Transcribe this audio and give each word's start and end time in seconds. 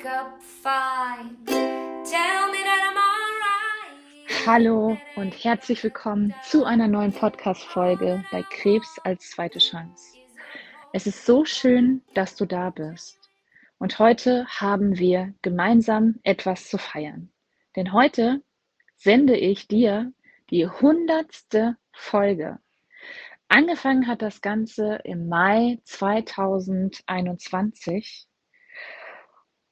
wake 0.00 0.06
up 0.06 0.40
fine. 0.42 1.36
Tell 1.46 2.50
me 2.50 2.58
that 2.64 2.80
I'm 2.88 2.96
alright. 2.96 4.46
Hallo 4.46 4.96
und 5.16 5.32
herzlich 5.44 5.82
willkommen 5.82 6.32
zu 6.42 6.64
einer 6.64 6.88
neuen 6.88 7.12
Podcast-Folge 7.12 8.24
bei 8.30 8.42
Krebs 8.42 8.98
als 9.04 9.28
zweite 9.30 9.58
Chance. 9.58 10.16
Es 10.92 11.06
ist 11.06 11.26
so 11.26 11.44
schön, 11.44 12.00
dass 12.14 12.34
du 12.34 12.46
da 12.46 12.70
bist. 12.70 13.18
Und 13.78 13.98
heute 13.98 14.46
haben 14.46 14.96
wir 14.98 15.34
gemeinsam 15.42 16.16
etwas 16.22 16.68
zu 16.68 16.78
feiern. 16.78 17.30
Denn 17.76 17.92
heute 17.92 18.42
sende 18.96 19.36
ich 19.36 19.68
dir 19.68 20.14
die 20.50 20.66
hundertste 20.66 21.76
Folge. 21.92 22.58
Angefangen 23.48 24.06
hat 24.06 24.22
das 24.22 24.40
Ganze 24.40 25.00
im 25.04 25.28
Mai 25.28 25.78
2021 25.84 28.29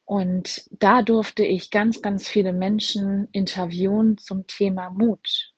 und 0.08 0.64
da 0.70 1.02
durfte 1.02 1.44
ich 1.44 1.70
ganz, 1.70 2.00
ganz 2.00 2.26
viele 2.26 2.54
Menschen 2.54 3.28
interviewen 3.32 4.16
zum 4.16 4.46
Thema 4.46 4.88
Mut. 4.88 5.52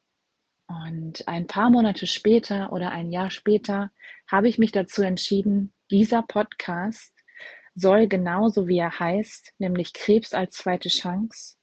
Und 0.67 1.29
ein 1.29 1.47
paar 1.47 1.71
Monate 1.71 2.09
später 2.09 2.73
oder 2.73 2.91
ein 2.91 3.13
Jahr 3.13 3.31
später 3.31 3.93
habe 4.27 4.49
ich 4.49 4.59
mich 4.59 4.73
dazu 4.73 5.03
entschieden, 5.03 5.73
dieser 5.89 6.23
Podcast 6.23 7.15
soll 7.77 8.09
genauso 8.09 8.67
wie 8.67 8.79
er 8.79 8.99
heißt, 8.99 9.53
nämlich 9.59 9.93
Krebs 9.93 10.35
als 10.35 10.57
zweite 10.57 10.89
Chance, 10.89 11.55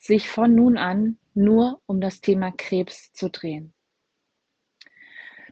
sich 0.00 0.28
von 0.28 0.52
nun 0.52 0.78
an 0.78 1.20
nur 1.34 1.80
um 1.86 2.00
das 2.00 2.20
Thema 2.20 2.50
Krebs 2.50 3.12
zu 3.12 3.30
drehen. 3.30 3.72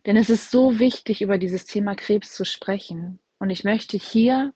Denn 0.07 0.17
es 0.17 0.29
ist 0.29 0.51
so 0.51 0.81
wichtig, 0.81 1.23
über 1.23 1.39
dieses 1.39 1.67
Thema 1.67 1.95
Krebs 1.95 2.35
zu 2.35 2.45
sprechen. 2.45 3.21
Und 3.39 3.51
ich 3.51 3.63
möchte 3.63 3.97
hier 3.97 4.53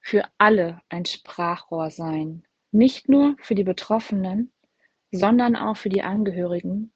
für 0.00 0.24
alle 0.38 0.80
ein 0.88 1.04
Sprachrohr 1.04 1.90
sein. 1.90 2.44
Nicht 2.72 3.08
nur 3.08 3.36
für 3.42 3.54
die 3.54 3.64
Betroffenen, 3.64 4.52
sondern 5.12 5.56
auch 5.56 5.76
für 5.76 5.88
die 5.88 6.02
Angehörigen 6.02 6.92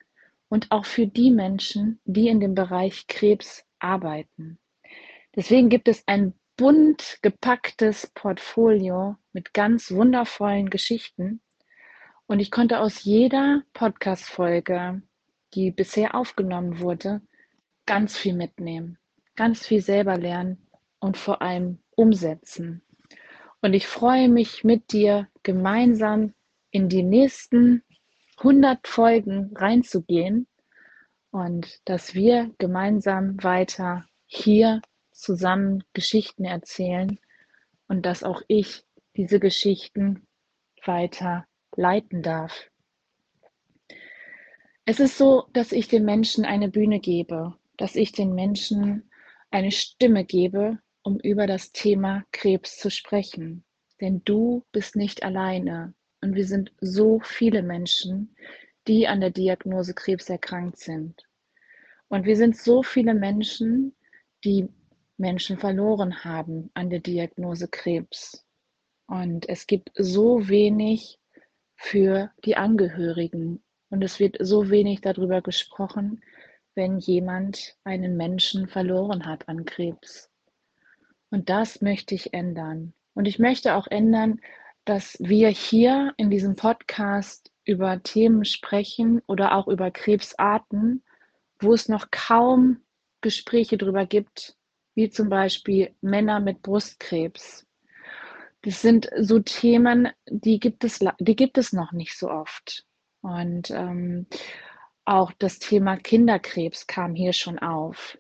und 0.49 0.71
auch 0.71 0.85
für 0.85 1.07
die 1.07 1.31
Menschen, 1.31 2.01
die 2.05 2.29
in 2.29 2.41
dem 2.41 2.55
Bereich 2.55 3.07
Krebs 3.07 3.65
arbeiten. 3.79 4.59
Deswegen 5.35 5.69
gibt 5.69 5.89
es 5.89 6.05
ein 6.07 6.35
bunt 6.57 7.19
gepacktes 7.23 8.07
Portfolio 8.15 9.17
mit 9.33 9.53
ganz 9.53 9.91
wundervollen 9.91 10.71
Geschichten. 10.71 11.41
Und 12.27 12.39
ich 12.39 12.51
konnte 12.51 12.79
aus 12.79 13.03
jeder 13.03 13.63
Podcast-Folge, 13.73 15.03
die 15.55 15.71
bisher 15.73 16.15
aufgenommen 16.15 16.79
wurde, 16.79 17.21
ganz 17.87 18.17
viel 18.17 18.35
mitnehmen, 18.35 18.99
ganz 19.35 19.67
viel 19.67 19.83
selber 19.83 20.17
lernen 20.17 20.67
und 21.01 21.17
vor 21.17 21.43
allem 21.43 21.81
umsetzen. 21.91 22.83
Und 23.65 23.73
ich 23.73 23.87
freue 23.87 24.29
mich 24.29 24.63
mit 24.63 24.93
dir 24.93 25.27
gemeinsam 25.43 26.35
in 26.71 26.91
die 26.91 27.03
nächsten 27.03 27.83
100 28.37 28.87
Folgen 28.87 29.57
reinzugehen 29.57 30.47
und 31.31 31.81
dass 31.87 32.13
wir 32.13 32.55
gemeinsam 32.59 33.43
weiter 33.43 34.05
hier 34.27 34.83
zusammen 35.13 35.83
Geschichten 35.95 36.45
erzählen 36.45 37.19
und 37.89 38.05
dass 38.05 38.23
auch 38.23 38.43
ich 38.49 38.85
diese 39.17 39.41
Geschichten 39.41 40.27
weiter 40.85 41.47
leiten 41.75 42.23
darf. 42.23 42.71
Es 44.85 45.01
ist 45.01 45.17
so, 45.17 45.49
dass 45.55 45.73
ich 45.73 45.89
den 45.89 46.05
Menschen 46.05 46.45
eine 46.45 46.69
Bühne 46.69 47.01
gebe, 47.01 47.55
dass 47.79 47.97
ich 47.97 48.13
den 48.13 48.35
Menschen 48.35 49.11
eine 49.51 49.71
Stimme 49.71 50.27
gebe, 50.27 50.81
um 51.05 51.21
über 51.21 51.47
das 51.47 51.71
Thema 51.71 52.25
Krebs 52.33 52.79
zu 52.79 52.91
sprechen. 52.91 53.65
Denn 54.01 54.23
du 54.25 54.65
bist 54.73 54.97
nicht 54.97 55.23
alleine 55.23 55.95
und 56.21 56.35
wir 56.35 56.47
sind 56.47 56.73
so 56.81 57.21
viele 57.21 57.63
Menschen, 57.63 58.35
die 58.89 59.07
an 59.07 59.21
der 59.21 59.31
Diagnose 59.31 59.95
Krebs 59.95 60.29
erkrankt 60.29 60.79
sind. 60.79 61.23
Und 62.09 62.25
wir 62.25 62.37
sind 62.37 62.57
so 62.57 62.83
viele 62.83 63.15
Menschen, 63.15 63.95
die 64.45 64.69
Menschen 65.17 65.59
verloren 65.59 66.25
haben 66.25 66.71
an 66.75 66.91
der 66.91 67.01
Diagnose 67.01 67.69
Krebs. 67.69 68.45
Und 69.07 69.49
es 69.49 69.67
gibt 69.67 69.91
so 69.95 70.49
wenig 70.49 71.19
für 71.77 72.31
die 72.45 72.57
Angehörigen. 72.57 73.63
Und 73.91 74.03
es 74.03 74.19
wird 74.19 74.37
so 74.41 74.71
wenig 74.71 75.03
darüber 75.03 75.43
gesprochen, 75.43 76.23
wenn 76.75 76.99
jemand 76.99 77.77
einen 77.85 78.17
Menschen 78.17 78.67
verloren 78.69 79.27
hat 79.27 79.49
an 79.49 79.65
Krebs. 79.65 80.31
Und 81.35 81.49
das 81.49 81.81
möchte 81.81 82.15
ich 82.15 82.33
ändern. 82.33 82.95
Und 83.13 83.27
ich 83.27 83.41
möchte 83.41 83.75
auch 83.75 83.89
ändern, 83.89 84.41
dass 84.85 85.17
wir 85.19 85.49
hier 85.49 86.15
in 86.17 86.31
diesem 86.31 86.55
Podcast 86.55 87.51
über 87.65 88.01
Themen 88.01 88.45
sprechen 88.45 89.21
oder 89.27 89.57
auch 89.57 89.67
über 89.67 89.91
Krebsarten, 89.91 91.03
wo 91.59 91.75
es 91.75 91.89
noch 91.89 92.13
kaum 92.13 92.85
Gespräche 93.21 93.77
darüber 93.77 94.07
gibt, 94.07 94.57
wie 94.95 95.11
zum 95.11 95.29
Beispiel 95.29 95.93
Männer 96.01 96.39
mit 96.39 96.63
Brustkrebs. 96.63 97.67
Das 98.63 98.81
sind 98.81 99.11
so 99.19 99.41
Themen, 99.41 100.11
die 100.29 100.61
gibt 100.61 100.85
es, 100.85 101.01
die 101.19 101.35
gibt 101.35 101.59
es 101.59 101.73
noch 101.73 101.91
nicht 101.91 102.17
so 102.17 102.31
oft. 102.31 102.87
Und 103.23 103.73
ähm, 103.73 104.29
auch 105.05 105.33
das 105.41 105.59
Thema 105.59 105.97
Kinderkrebs 105.97 106.87
kam 106.87 107.17
hier 107.17 107.33
schon 107.33 107.59
auf. 107.59 108.17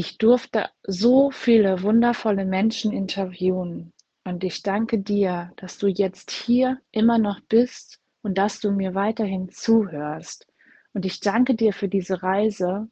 Ich 0.00 0.16
durfte 0.16 0.70
so 0.86 1.32
viele 1.32 1.82
wundervolle 1.82 2.44
Menschen 2.44 2.92
interviewen 2.92 3.92
und 4.22 4.44
ich 4.44 4.62
danke 4.62 5.00
dir, 5.00 5.50
dass 5.56 5.76
du 5.76 5.88
jetzt 5.88 6.30
hier 6.30 6.80
immer 6.92 7.18
noch 7.18 7.40
bist 7.40 7.98
und 8.22 8.38
dass 8.38 8.60
du 8.60 8.70
mir 8.70 8.94
weiterhin 8.94 9.48
zuhörst. 9.50 10.46
Und 10.92 11.04
ich 11.04 11.18
danke 11.18 11.56
dir 11.56 11.72
für 11.72 11.88
diese 11.88 12.22
Reise 12.22 12.88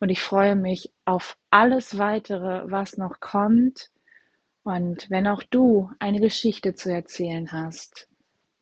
und 0.00 0.10
ich 0.10 0.20
freue 0.20 0.54
mich 0.54 0.92
auf 1.06 1.38
alles 1.48 1.96
weitere, 1.96 2.70
was 2.70 2.98
noch 2.98 3.20
kommt. 3.20 3.90
Und 4.62 5.08
wenn 5.08 5.28
auch 5.28 5.42
du 5.42 5.90
eine 5.98 6.20
Geschichte 6.20 6.74
zu 6.74 6.92
erzählen 6.92 7.52
hast, 7.52 8.06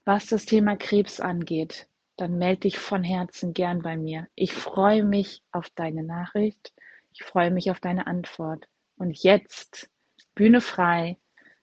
was 0.05 0.29
das 0.29 0.45
Thema 0.45 0.77
Krebs 0.77 1.19
angeht, 1.19 1.89
dann 2.17 2.39
melde 2.39 2.61
dich 2.61 2.79
von 2.79 3.03
Herzen 3.03 3.55
gern 3.55 3.83
bei 3.83 3.97
mir. 3.97 4.29
Ich 4.37 4.53
freue 4.53 5.03
mich 5.03 5.43
auf 5.51 5.69
deine 5.71 6.05
Nachricht 6.05 6.73
ich 7.19 7.25
freue 7.25 7.51
mich 7.51 7.71
auf 7.71 7.81
deine 7.81 8.07
Antwort. 8.07 8.69
Und 8.97 9.23
jetzt 9.23 9.91
Bühne 10.35 10.61
frei 10.61 11.19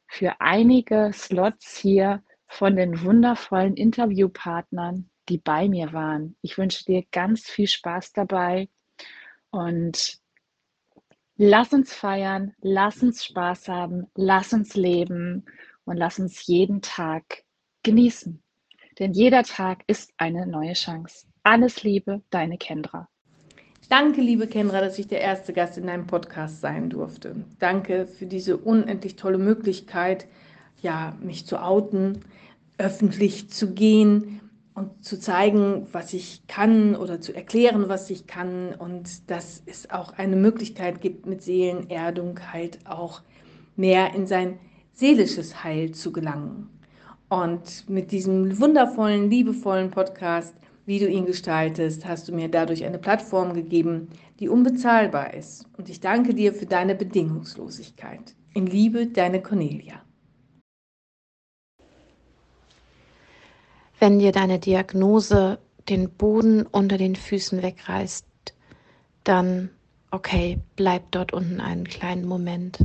für 0.07 0.41
einige 0.41 1.11
Slots 1.13 1.77
hier 1.77 2.21
von 2.47 2.75
den 2.75 3.01
wundervollen 3.03 3.75
Interviewpartnern, 3.75 5.09
die 5.29 5.37
bei 5.37 5.69
mir 5.69 5.93
waren. 5.93 6.35
Ich 6.41 6.57
wünsche 6.57 6.83
dir 6.83 7.03
ganz 7.11 7.49
viel 7.49 7.67
Spaß 7.67 8.11
dabei 8.11 8.67
und 9.49 10.19
lass 11.37 11.71
uns 11.71 11.93
feiern, 11.93 12.53
lass 12.59 13.01
uns 13.01 13.23
Spaß 13.23 13.69
haben, 13.69 14.07
lass 14.13 14.51
uns 14.51 14.75
leben 14.75 15.45
und 15.85 15.95
lass 15.95 16.19
uns 16.19 16.45
jeden 16.47 16.81
Tag 16.81 17.43
genießen. 17.83 18.43
Denn 18.99 19.13
jeder 19.13 19.43
Tag 19.43 19.83
ist 19.87 20.13
eine 20.17 20.45
neue 20.45 20.73
Chance. 20.73 21.27
Alles 21.43 21.83
Liebe, 21.83 22.23
deine 22.29 22.57
Kendra. 22.57 23.07
Danke, 23.89 24.21
liebe 24.21 24.47
Kendra, 24.47 24.81
dass 24.81 24.97
ich 24.97 25.07
der 25.07 25.21
erste 25.21 25.53
Gast 25.53 25.77
in 25.77 25.85
deinem 25.85 26.07
Podcast 26.07 26.59
sein 26.59 26.89
durfte. 26.89 27.35
Danke 27.59 28.07
für 28.07 28.25
diese 28.25 28.57
unendlich 28.57 29.15
tolle 29.15 29.37
Möglichkeit, 29.37 30.25
ja, 30.81 31.15
mich 31.21 31.45
zu 31.45 31.61
outen, 31.61 32.21
öffentlich 32.79 33.49
zu 33.49 33.73
gehen 33.73 34.41
und 34.73 35.05
zu 35.05 35.19
zeigen, 35.19 35.87
was 35.91 36.13
ich 36.13 36.47
kann 36.47 36.95
oder 36.95 37.21
zu 37.21 37.33
erklären, 37.33 37.87
was 37.87 38.09
ich 38.09 38.25
kann 38.25 38.73
und 38.73 39.29
dass 39.29 39.61
es 39.67 39.89
auch 39.91 40.13
eine 40.13 40.35
Möglichkeit 40.35 40.99
gibt, 40.99 41.27
mit 41.27 41.43
Seelenerdung 41.43 42.39
halt 42.51 42.79
auch 42.85 43.21
mehr 43.75 44.15
in 44.15 44.25
sein 44.25 44.57
seelisches 44.93 45.63
Heil 45.63 45.91
zu 45.91 46.11
gelangen. 46.11 46.69
Und 47.29 47.87
mit 47.87 48.11
diesem 48.11 48.59
wundervollen, 48.59 49.29
liebevollen 49.29 49.91
Podcast 49.91 50.55
wie 50.85 50.99
du 50.99 51.07
ihn 51.07 51.25
gestaltest, 51.25 52.05
hast 52.05 52.27
du 52.27 52.33
mir 52.33 52.49
dadurch 52.49 52.85
eine 52.85 52.99
Plattform 52.99 53.53
gegeben, 53.53 54.09
die 54.39 54.49
unbezahlbar 54.49 55.33
ist. 55.33 55.65
Und 55.77 55.89
ich 55.89 55.99
danke 55.99 56.33
dir 56.33 56.53
für 56.53 56.65
deine 56.65 56.95
Bedingungslosigkeit. 56.95 58.35
In 58.53 58.67
Liebe, 58.67 59.07
deine 59.07 59.41
Cornelia. 59.41 60.01
Wenn 63.99 64.19
dir 64.19 64.31
deine 64.31 64.59
Diagnose 64.59 65.59
den 65.89 66.09
Boden 66.09 66.65
unter 66.65 66.97
den 66.97 67.15
Füßen 67.15 67.61
wegreißt, 67.61 68.25
dann 69.23 69.69
okay, 70.11 70.59
bleib 70.75 71.11
dort 71.11 71.33
unten 71.33 71.59
einen 71.59 71.87
kleinen 71.87 72.25
Moment. 72.25 72.79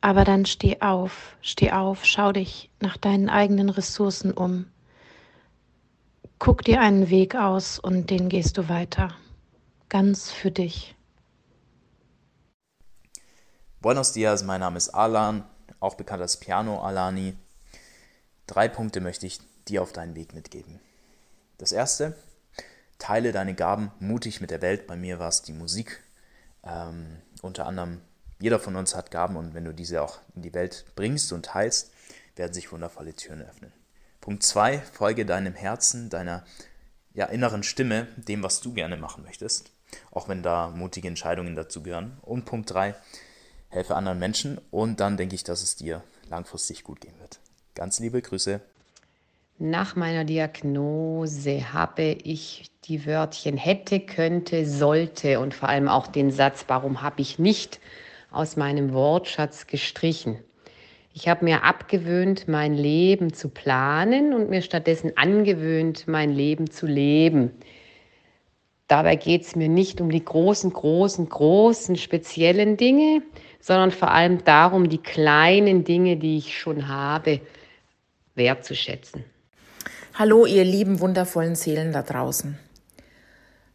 Aber 0.00 0.24
dann 0.24 0.46
steh 0.46 0.80
auf, 0.80 1.36
steh 1.40 1.72
auf, 1.72 2.04
schau 2.04 2.32
dich 2.32 2.70
nach 2.80 2.96
deinen 2.96 3.28
eigenen 3.28 3.68
Ressourcen 3.68 4.32
um 4.32 4.66
Guck 6.38 6.62
dir 6.62 6.80
einen 6.80 7.10
Weg 7.10 7.34
aus 7.34 7.80
und 7.80 8.10
den 8.10 8.28
gehst 8.28 8.58
du 8.58 8.68
weiter. 8.68 9.16
Ganz 9.88 10.30
für 10.30 10.52
dich. 10.52 10.94
Buenos 13.80 14.12
dias, 14.12 14.44
mein 14.44 14.60
Name 14.60 14.76
ist 14.76 14.90
Alan, 14.90 15.44
auch 15.80 15.96
bekannt 15.96 16.22
als 16.22 16.38
Piano 16.38 16.80
Alani. 16.80 17.36
Drei 18.46 18.68
Punkte 18.68 19.00
möchte 19.00 19.26
ich 19.26 19.40
dir 19.66 19.82
auf 19.82 19.92
deinen 19.92 20.14
Weg 20.14 20.32
mitgeben. 20.32 20.78
Das 21.58 21.72
erste, 21.72 22.16
teile 22.98 23.32
deine 23.32 23.54
Gaben 23.54 23.90
mutig 23.98 24.40
mit 24.40 24.52
der 24.52 24.62
Welt. 24.62 24.86
Bei 24.86 24.94
mir 24.94 25.18
war 25.18 25.28
es 25.28 25.42
die 25.42 25.52
Musik. 25.52 26.04
Ähm, 26.62 27.20
unter 27.42 27.66
anderem, 27.66 28.00
jeder 28.38 28.60
von 28.60 28.76
uns 28.76 28.94
hat 28.94 29.10
Gaben 29.10 29.36
und 29.36 29.54
wenn 29.54 29.64
du 29.64 29.74
diese 29.74 30.02
auch 30.02 30.20
in 30.36 30.42
die 30.42 30.54
Welt 30.54 30.84
bringst 30.94 31.32
und 31.32 31.46
teilst, 31.46 31.92
werden 32.36 32.52
sich 32.52 32.70
wundervolle 32.70 33.14
Türen 33.14 33.42
öffnen. 33.42 33.72
Punkt 34.20 34.42
zwei, 34.42 34.78
folge 34.78 35.24
deinem 35.24 35.54
Herzen, 35.54 36.10
deiner 36.10 36.44
ja, 37.14 37.26
inneren 37.26 37.62
Stimme, 37.62 38.06
dem, 38.16 38.42
was 38.42 38.60
du 38.60 38.72
gerne 38.72 38.96
machen 38.96 39.24
möchtest, 39.24 39.72
auch 40.10 40.28
wenn 40.28 40.42
da 40.42 40.68
mutige 40.68 41.08
Entscheidungen 41.08 41.56
dazu 41.56 41.82
gehören. 41.82 42.18
Und 42.22 42.44
Punkt 42.44 42.70
drei, 42.72 42.94
helfe 43.68 43.96
anderen 43.96 44.18
Menschen 44.18 44.60
und 44.70 45.00
dann 45.00 45.16
denke 45.16 45.34
ich, 45.34 45.44
dass 45.44 45.62
es 45.62 45.76
dir 45.76 46.02
langfristig 46.28 46.84
gut 46.84 47.00
gehen 47.00 47.18
wird. 47.20 47.40
Ganz 47.74 47.98
liebe 48.00 48.20
Grüße. 48.22 48.60
Nach 49.60 49.96
meiner 49.96 50.24
Diagnose 50.24 51.72
habe 51.72 52.04
ich 52.22 52.70
die 52.84 53.04
Wörtchen 53.06 53.56
hätte, 53.56 53.98
könnte, 53.98 54.66
sollte 54.66 55.40
und 55.40 55.52
vor 55.52 55.68
allem 55.68 55.88
auch 55.88 56.06
den 56.06 56.30
Satz, 56.30 56.64
warum 56.68 57.02
habe 57.02 57.20
ich 57.20 57.40
nicht 57.40 57.80
aus 58.30 58.56
meinem 58.56 58.92
Wortschatz 58.92 59.66
gestrichen. 59.66 60.38
Ich 61.20 61.26
habe 61.26 61.44
mir 61.44 61.64
abgewöhnt, 61.64 62.46
mein 62.46 62.74
Leben 62.74 63.32
zu 63.32 63.48
planen 63.48 64.32
und 64.32 64.50
mir 64.50 64.62
stattdessen 64.62 65.16
angewöhnt, 65.16 66.06
mein 66.06 66.30
Leben 66.32 66.70
zu 66.70 66.86
leben. 66.86 67.50
Dabei 68.86 69.16
geht 69.16 69.42
es 69.42 69.56
mir 69.56 69.68
nicht 69.68 70.00
um 70.00 70.12
die 70.12 70.24
großen, 70.24 70.72
großen, 70.72 71.28
großen, 71.28 71.96
speziellen 71.96 72.76
Dinge, 72.76 73.22
sondern 73.58 73.90
vor 73.90 74.12
allem 74.12 74.44
darum, 74.44 74.88
die 74.88 75.02
kleinen 75.02 75.82
Dinge, 75.82 76.18
die 76.18 76.38
ich 76.38 76.56
schon 76.56 76.86
habe, 76.86 77.40
wertzuschätzen. 78.36 79.24
Hallo, 80.14 80.46
ihr 80.46 80.62
lieben, 80.62 81.00
wundervollen 81.00 81.56
Seelen 81.56 81.90
da 81.90 82.02
draußen. 82.02 82.56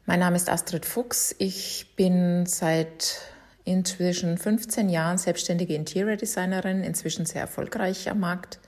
Mein 0.06 0.22
Name 0.22 0.38
ist 0.38 0.50
Astrid 0.50 0.86
Fuchs. 0.86 1.36
Ich 1.40 1.88
bin 1.98 2.46
seit 2.46 3.33
inzwischen 3.66 4.38
15 4.38 4.90
Jahren 4.90 5.18
selbstständige 5.18 5.76
Interior 5.76 6.18
Designerin, 6.18 6.84
inzwischen 6.84 7.26
sehr 7.26 7.42
erfolgreich 7.42 8.10
am 8.10 8.20
Markt. 8.20 8.60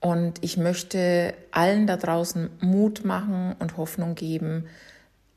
Und 0.00 0.42
ich 0.42 0.56
möchte 0.56 1.34
allen 1.50 1.86
da 1.86 1.96
draußen 1.96 2.50
Mut 2.60 3.04
machen 3.04 3.54
und 3.58 3.76
Hoffnung 3.76 4.14
geben. 4.14 4.66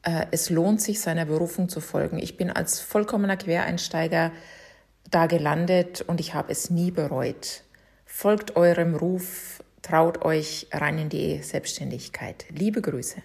Äh, 0.03 0.27
es 0.31 0.49
lohnt 0.49 0.81
sich, 0.81 1.01
seiner 1.01 1.25
Berufung 1.25 1.67
zu 1.67 1.81
folgen. 1.81 2.17
Ich 2.17 2.37
bin 2.37 2.49
als 2.49 2.79
vollkommener 2.79 3.35
Quereinsteiger 3.35 4.31
da 5.11 5.25
gelandet 5.25 6.01
und 6.01 6.21
ich 6.21 6.33
habe 6.33 6.51
es 6.51 6.69
nie 6.69 6.91
bereut. 6.91 7.63
Folgt 8.05 8.55
eurem 8.55 8.95
Ruf, 8.95 9.61
traut 9.81 10.23
euch 10.23 10.67
rein 10.71 10.97
in 10.97 11.09
die 11.09 11.43
Selbstständigkeit. 11.43 12.45
Liebe 12.49 12.81
Grüße. 12.81 13.21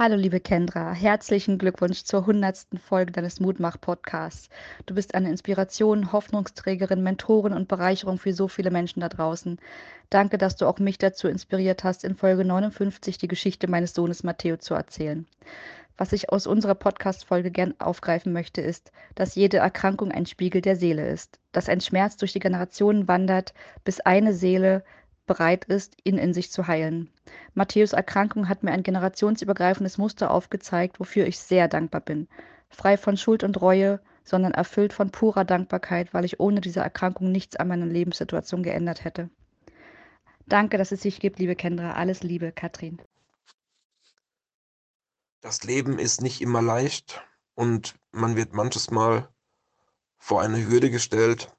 Hallo 0.00 0.14
liebe 0.14 0.38
Kendra, 0.38 0.92
herzlichen 0.92 1.58
Glückwunsch 1.58 2.04
zur 2.04 2.24
hundertsten 2.24 2.78
Folge 2.78 3.10
deines 3.10 3.40
Mutmach-Podcasts. 3.40 4.48
Du 4.86 4.94
bist 4.94 5.16
eine 5.16 5.28
Inspiration, 5.28 6.12
Hoffnungsträgerin, 6.12 7.02
Mentorin 7.02 7.52
und 7.52 7.66
Bereicherung 7.66 8.20
für 8.20 8.32
so 8.32 8.46
viele 8.46 8.70
Menschen 8.70 9.00
da 9.00 9.08
draußen. 9.08 9.58
Danke, 10.08 10.38
dass 10.38 10.54
du 10.54 10.66
auch 10.66 10.78
mich 10.78 10.98
dazu 10.98 11.26
inspiriert 11.26 11.82
hast, 11.82 12.04
in 12.04 12.14
Folge 12.14 12.44
59 12.44 13.18
die 13.18 13.26
Geschichte 13.26 13.68
meines 13.68 13.92
Sohnes 13.92 14.22
Matteo 14.22 14.56
zu 14.56 14.74
erzählen. 14.74 15.26
Was 15.96 16.12
ich 16.12 16.30
aus 16.30 16.46
unserer 16.46 16.76
Podcast-Folge 16.76 17.50
gern 17.50 17.74
aufgreifen 17.80 18.32
möchte, 18.32 18.60
ist, 18.60 18.92
dass 19.16 19.34
jede 19.34 19.56
Erkrankung 19.56 20.12
ein 20.12 20.26
Spiegel 20.26 20.60
der 20.60 20.76
Seele 20.76 21.08
ist, 21.08 21.40
dass 21.50 21.68
ein 21.68 21.80
Schmerz 21.80 22.16
durch 22.16 22.32
die 22.32 22.38
Generationen 22.38 23.08
wandert, 23.08 23.52
bis 23.82 23.98
eine 23.98 24.32
Seele 24.32 24.84
bereit 25.28 25.64
ist, 25.66 25.96
ihn 26.02 26.18
in 26.18 26.34
sich 26.34 26.50
zu 26.50 26.66
heilen. 26.66 27.08
Matthäus 27.54 27.92
Erkrankung 27.92 28.48
hat 28.48 28.64
mir 28.64 28.72
ein 28.72 28.82
generationsübergreifendes 28.82 29.98
Muster 29.98 30.32
aufgezeigt, 30.32 30.98
wofür 30.98 31.26
ich 31.28 31.38
sehr 31.38 31.68
dankbar 31.68 32.00
bin. 32.00 32.26
Frei 32.68 32.96
von 32.96 33.16
Schuld 33.16 33.44
und 33.44 33.60
Reue, 33.60 34.00
sondern 34.24 34.52
erfüllt 34.52 34.92
von 34.92 35.10
purer 35.10 35.44
Dankbarkeit, 35.44 36.12
weil 36.12 36.24
ich 36.24 36.40
ohne 36.40 36.60
diese 36.60 36.80
Erkrankung 36.80 37.30
nichts 37.30 37.54
an 37.54 37.68
meiner 37.68 37.86
Lebenssituation 37.86 38.64
geändert 38.64 39.04
hätte. 39.04 39.30
Danke, 40.46 40.78
dass 40.78 40.92
es 40.92 41.02
sich 41.02 41.20
gibt, 41.20 41.38
liebe 41.38 41.54
Kendra. 41.54 41.92
Alles 41.92 42.22
Liebe, 42.22 42.52
Katrin. 42.52 43.00
Das 45.40 45.62
Leben 45.62 45.98
ist 45.98 46.20
nicht 46.20 46.40
immer 46.40 46.62
leicht 46.62 47.22
und 47.54 47.94
man 48.12 48.34
wird 48.34 48.54
manches 48.54 48.90
Mal 48.90 49.28
vor 50.16 50.42
eine 50.42 50.66
Hürde 50.66 50.90
gestellt. 50.90 51.54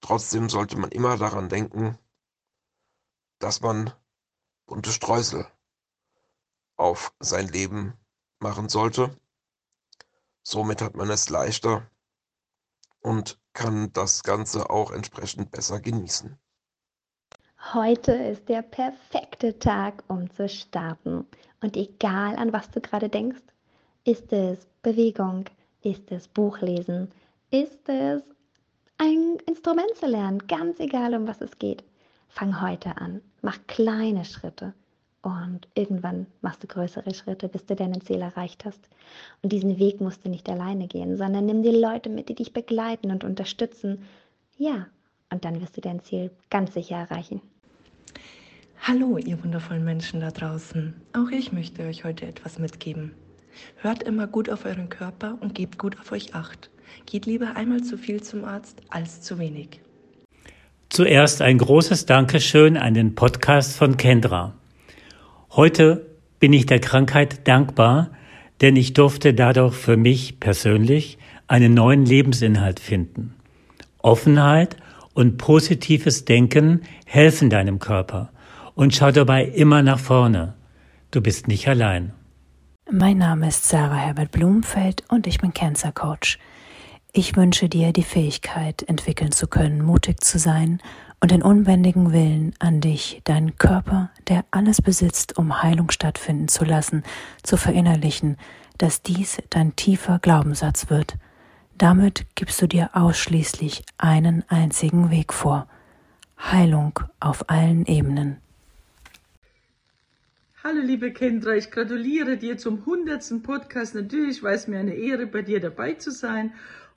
Trotzdem 0.00 0.48
sollte 0.48 0.78
man 0.78 0.90
immer 0.90 1.16
daran 1.16 1.48
denken, 1.48 1.98
dass 3.42 3.60
man 3.60 3.92
bunte 4.66 4.90
Streusel 4.90 5.46
auf 6.76 7.12
sein 7.20 7.48
Leben 7.48 7.94
machen 8.38 8.68
sollte. 8.68 9.16
Somit 10.42 10.80
hat 10.80 10.96
man 10.96 11.10
es 11.10 11.28
leichter 11.28 11.86
und 13.00 13.38
kann 13.52 13.92
das 13.92 14.22
Ganze 14.22 14.70
auch 14.70 14.90
entsprechend 14.90 15.50
besser 15.50 15.80
genießen. 15.80 16.38
Heute 17.74 18.12
ist 18.12 18.48
der 18.48 18.62
perfekte 18.62 19.58
Tag, 19.58 20.02
um 20.08 20.30
zu 20.30 20.48
starten. 20.48 21.26
Und 21.60 21.76
egal 21.76 22.36
an 22.36 22.52
was 22.52 22.70
du 22.70 22.80
gerade 22.80 23.08
denkst, 23.08 23.42
ist 24.04 24.32
es 24.32 24.66
Bewegung, 24.82 25.44
ist 25.82 26.10
es 26.10 26.26
Buchlesen, 26.26 27.12
ist 27.50 27.88
es 27.88 28.22
ein 28.98 29.36
Instrument 29.46 29.96
zu 29.96 30.06
lernen, 30.06 30.46
ganz 30.46 30.80
egal 30.80 31.14
um 31.14 31.26
was 31.26 31.40
es 31.40 31.58
geht. 31.58 31.84
Fang 32.28 32.60
heute 32.60 32.96
an, 32.96 33.20
mach 33.42 33.58
kleine 33.66 34.24
Schritte 34.24 34.72
und 35.22 35.68
irgendwann 35.74 36.26
machst 36.40 36.62
du 36.62 36.66
größere 36.66 37.14
Schritte, 37.14 37.48
bis 37.48 37.66
du 37.66 37.76
dein 37.76 38.00
Ziel 38.00 38.20
erreicht 38.20 38.64
hast. 38.64 38.88
Und 39.42 39.52
diesen 39.52 39.78
Weg 39.78 40.00
musst 40.00 40.24
du 40.24 40.28
nicht 40.28 40.48
alleine 40.48 40.88
gehen, 40.88 41.16
sondern 41.16 41.46
nimm 41.46 41.62
dir 41.62 41.78
Leute 41.78 42.08
mit, 42.08 42.28
die 42.28 42.34
dich 42.34 42.52
begleiten 42.52 43.10
und 43.10 43.22
unterstützen. 43.22 44.02
Ja, 44.56 44.86
und 45.30 45.44
dann 45.44 45.60
wirst 45.60 45.76
du 45.76 45.80
dein 45.80 46.00
Ziel 46.00 46.30
ganz 46.50 46.74
sicher 46.74 46.96
erreichen. 46.96 47.40
Hallo, 48.80 49.16
ihr 49.16 49.42
wundervollen 49.44 49.84
Menschen 49.84 50.20
da 50.20 50.30
draußen. 50.32 50.94
Auch 51.12 51.30
ich 51.30 51.52
möchte 51.52 51.86
euch 51.86 52.04
heute 52.04 52.26
etwas 52.26 52.58
mitgeben. 52.58 53.14
Hört 53.76 54.02
immer 54.02 54.26
gut 54.26 54.50
auf 54.50 54.64
euren 54.64 54.88
Körper 54.88 55.38
und 55.40 55.54
gebt 55.54 55.78
gut 55.78 56.00
auf 56.00 56.10
euch 56.10 56.34
acht. 56.34 56.70
Geht 57.06 57.26
lieber 57.26 57.54
einmal 57.54 57.82
zu 57.82 57.96
viel 57.96 58.22
zum 58.22 58.44
Arzt 58.44 58.80
als 58.88 59.22
zu 59.22 59.38
wenig. 59.38 59.80
Zuerst 60.92 61.40
ein 61.40 61.56
großes 61.56 62.04
Dankeschön 62.04 62.76
an 62.76 62.92
den 62.92 63.14
Podcast 63.14 63.78
von 63.78 63.96
Kendra. 63.96 64.52
Heute 65.52 66.04
bin 66.38 66.52
ich 66.52 66.66
der 66.66 66.80
Krankheit 66.80 67.48
dankbar, 67.48 68.10
denn 68.60 68.76
ich 68.76 68.92
durfte 68.92 69.32
dadurch 69.32 69.74
für 69.74 69.96
mich 69.96 70.38
persönlich 70.38 71.16
einen 71.48 71.72
neuen 71.72 72.04
Lebensinhalt 72.04 72.78
finden. 72.78 73.34
Offenheit 74.02 74.76
und 75.14 75.38
positives 75.38 76.26
Denken 76.26 76.82
helfen 77.06 77.48
deinem 77.48 77.78
Körper 77.78 78.30
und 78.74 78.94
schau 78.94 79.12
dabei 79.12 79.46
immer 79.46 79.82
nach 79.82 79.98
vorne. 79.98 80.52
Du 81.10 81.22
bist 81.22 81.48
nicht 81.48 81.68
allein. 81.68 82.12
Mein 82.90 83.16
Name 83.16 83.48
ist 83.48 83.66
Sarah 83.66 83.96
Herbert 83.96 84.30
Blumenfeld 84.30 85.04
und 85.08 85.26
ich 85.26 85.38
bin 85.38 85.54
Cancer 85.54 85.92
Coach. 85.92 86.38
Ich 87.14 87.36
wünsche 87.36 87.68
dir 87.68 87.92
die 87.92 88.04
Fähigkeit 88.04 88.88
entwickeln 88.88 89.32
zu 89.32 89.46
können, 89.46 89.82
mutig 89.82 90.24
zu 90.24 90.38
sein 90.38 90.80
und 91.20 91.30
den 91.30 91.42
unbändigen 91.42 92.10
Willen 92.10 92.54
an 92.58 92.80
dich, 92.80 93.20
deinen 93.24 93.58
Körper, 93.58 94.10
der 94.28 94.46
alles 94.50 94.80
besitzt, 94.80 95.36
um 95.36 95.62
Heilung 95.62 95.90
stattfinden 95.90 96.48
zu 96.48 96.64
lassen, 96.64 97.02
zu 97.42 97.58
verinnerlichen, 97.58 98.38
dass 98.78 99.02
dies 99.02 99.42
dein 99.50 99.76
tiefer 99.76 100.20
Glaubenssatz 100.20 100.88
wird. 100.88 101.18
Damit 101.76 102.24
gibst 102.34 102.62
du 102.62 102.66
dir 102.66 102.88
ausschließlich 102.94 103.84
einen 103.98 104.42
einzigen 104.48 105.10
Weg 105.10 105.34
vor. 105.34 105.68
Heilung 106.38 106.98
auf 107.20 107.50
allen 107.50 107.84
Ebenen. 107.84 108.38
Hallo 110.64 110.80
liebe 110.80 111.12
Kendra, 111.12 111.56
ich 111.56 111.70
gratuliere 111.70 112.38
dir 112.38 112.56
zum 112.56 112.86
hundertsten 112.86 113.42
Podcast. 113.42 113.94
Natürlich 113.96 114.42
war 114.42 114.52
es 114.52 114.66
mir 114.66 114.78
eine 114.78 114.94
Ehre, 114.94 115.26
bei 115.26 115.42
dir 115.42 115.60
dabei 115.60 115.92
zu 115.94 116.10
sein 116.10 116.52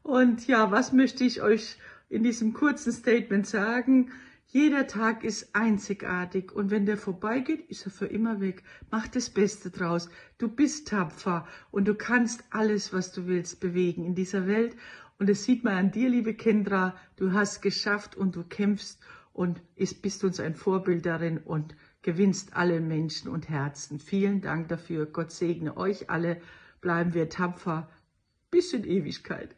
und 0.05 0.45
ja, 0.45 0.69
was 0.69 0.93
möchte 0.93 1.23
ich 1.23 1.41
euch 1.41 1.79
in 2.09 2.21
diesem 2.21 2.53
kurzen 2.53 2.91
Statement 2.91 3.47
sagen? 3.47 4.11
Jeder 4.45 4.85
Tag 4.85 5.23
ist 5.23 5.55
einzigartig 5.55 6.51
und 6.51 6.69
wenn 6.69 6.85
der 6.85 6.97
vorbeigeht, 6.97 7.67
ist 7.71 7.87
er 7.87 7.91
für 7.91 8.05
immer 8.05 8.39
weg. 8.39 8.61
Mach 8.91 9.07
das 9.07 9.31
Beste 9.31 9.71
draus. 9.71 10.07
Du 10.37 10.47
bist 10.47 10.89
tapfer 10.89 11.47
und 11.71 11.87
du 11.87 11.95
kannst 11.95 12.43
alles, 12.51 12.93
was 12.93 13.13
du 13.13 13.25
willst, 13.25 13.59
bewegen 13.59 14.05
in 14.05 14.13
dieser 14.13 14.45
Welt. 14.45 14.75
Und 15.17 15.27
das 15.27 15.43
sieht 15.43 15.63
man 15.63 15.73
an 15.73 15.91
dir, 15.91 16.07
liebe 16.07 16.35
Kendra. 16.35 16.95
Du 17.15 17.33
hast 17.33 17.63
geschafft 17.63 18.15
und 18.15 18.35
du 18.35 18.43
kämpfst 18.43 18.99
und 19.33 19.59
bist 20.03 20.23
uns 20.23 20.39
ein 20.39 20.53
Vorbild 20.53 21.07
darin 21.07 21.39
und 21.39 21.75
gewinnst 22.03 22.55
alle 22.55 22.79
Menschen 22.79 23.27
und 23.31 23.49
Herzen. 23.49 23.97
Vielen 23.97 24.41
Dank 24.41 24.67
dafür. 24.67 25.07
Gott 25.07 25.31
segne 25.31 25.75
euch 25.77 26.11
alle. 26.11 26.39
Bleiben 26.79 27.15
wir 27.15 27.27
tapfer 27.27 27.89
bis 28.51 28.71
in 28.71 28.83
Ewigkeit. 28.83 29.55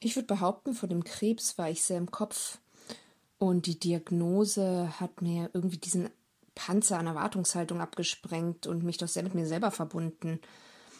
Ich 0.00 0.16
würde 0.16 0.26
behaupten, 0.26 0.74
vor 0.74 0.88
dem 0.88 1.04
Krebs 1.04 1.58
war 1.58 1.68
ich 1.70 1.82
sehr 1.82 1.98
im 1.98 2.10
Kopf. 2.10 2.58
Und 3.38 3.66
die 3.66 3.78
Diagnose 3.78 5.00
hat 5.00 5.22
mir 5.22 5.50
irgendwie 5.52 5.78
diesen 5.78 6.10
Panzer 6.54 6.98
an 6.98 7.06
Erwartungshaltung 7.06 7.80
abgesprengt 7.80 8.66
und 8.66 8.82
mich 8.82 8.98
doch 8.98 9.08
sehr 9.08 9.22
mit 9.22 9.34
mir 9.34 9.46
selber 9.46 9.70
verbunden. 9.70 10.40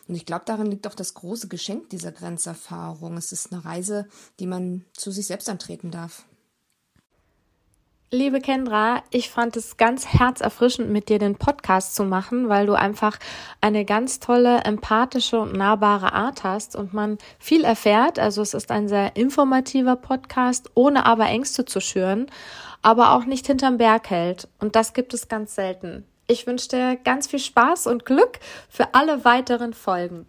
Und 0.07 0.15
ich 0.15 0.25
glaube, 0.25 0.45
darin 0.47 0.67
liegt 0.71 0.87
auch 0.87 0.95
das 0.95 1.15
große 1.15 1.49
Geschenk 1.49 1.91
dieser 1.91 2.13
Grenzerfahrung. 2.13 3.17
Es 3.17 3.33
ist 3.33 3.53
eine 3.53 3.65
Reise, 3.65 4.09
die 4.41 4.47
man 4.47 4.85
zu 4.95 5.11
sich 5.11 5.27
selbst 5.27 5.49
antreten 5.49 5.91
darf. 5.91 6.25
Liebe 8.11 8.41
Kendra, 8.41 9.03
ich 9.11 9.29
fand 9.29 9.55
es 9.59 9.77
ganz 9.77 10.07
herzerfrischend, 10.07 10.89
mit 10.89 11.11
dir 11.11 11.19
den 11.19 11.37
Podcast 11.37 11.95
zu 11.95 12.05
machen, 12.05 12.49
weil 12.49 12.65
du 12.65 12.73
einfach 12.73 13.19
eine 13.61 13.85
ganz 13.85 14.19
tolle, 14.19 14.65
empathische 14.65 15.39
und 15.39 15.53
nahbare 15.53 16.15
Art 16.15 16.43
hast 16.43 16.75
und 16.75 16.95
man 16.95 17.19
viel 17.39 17.65
erfährt. 17.65 18.19
Also 18.19 18.41
es 18.41 18.55
ist 18.55 18.71
ein 18.71 18.89
sehr 18.89 19.15
informativer 19.15 19.95
Podcast, 19.95 20.71
ohne 20.73 21.05
aber 21.05 21.27
Ängste 21.27 21.67
zu 21.67 21.83
schüren, 21.83 22.31
aber 22.81 23.13
auch 23.13 23.27
nicht 23.27 23.47
hinterm 23.47 23.77
Berg 23.77 24.09
hält. 24.09 24.49
Und 24.59 24.75
das 24.75 24.95
gibt 24.95 25.13
es 25.13 25.29
ganz 25.29 25.55
selten. 25.55 26.07
Ich 26.27 26.47
wünsche 26.47 26.69
dir 26.69 26.97
ganz 26.97 27.27
viel 27.27 27.41
Spaß 27.41 27.87
und 27.89 28.07
Glück 28.07 28.39
für 28.71 28.95
alle 28.95 29.27
weiteren 29.27 29.75
Folgen. 29.75 30.25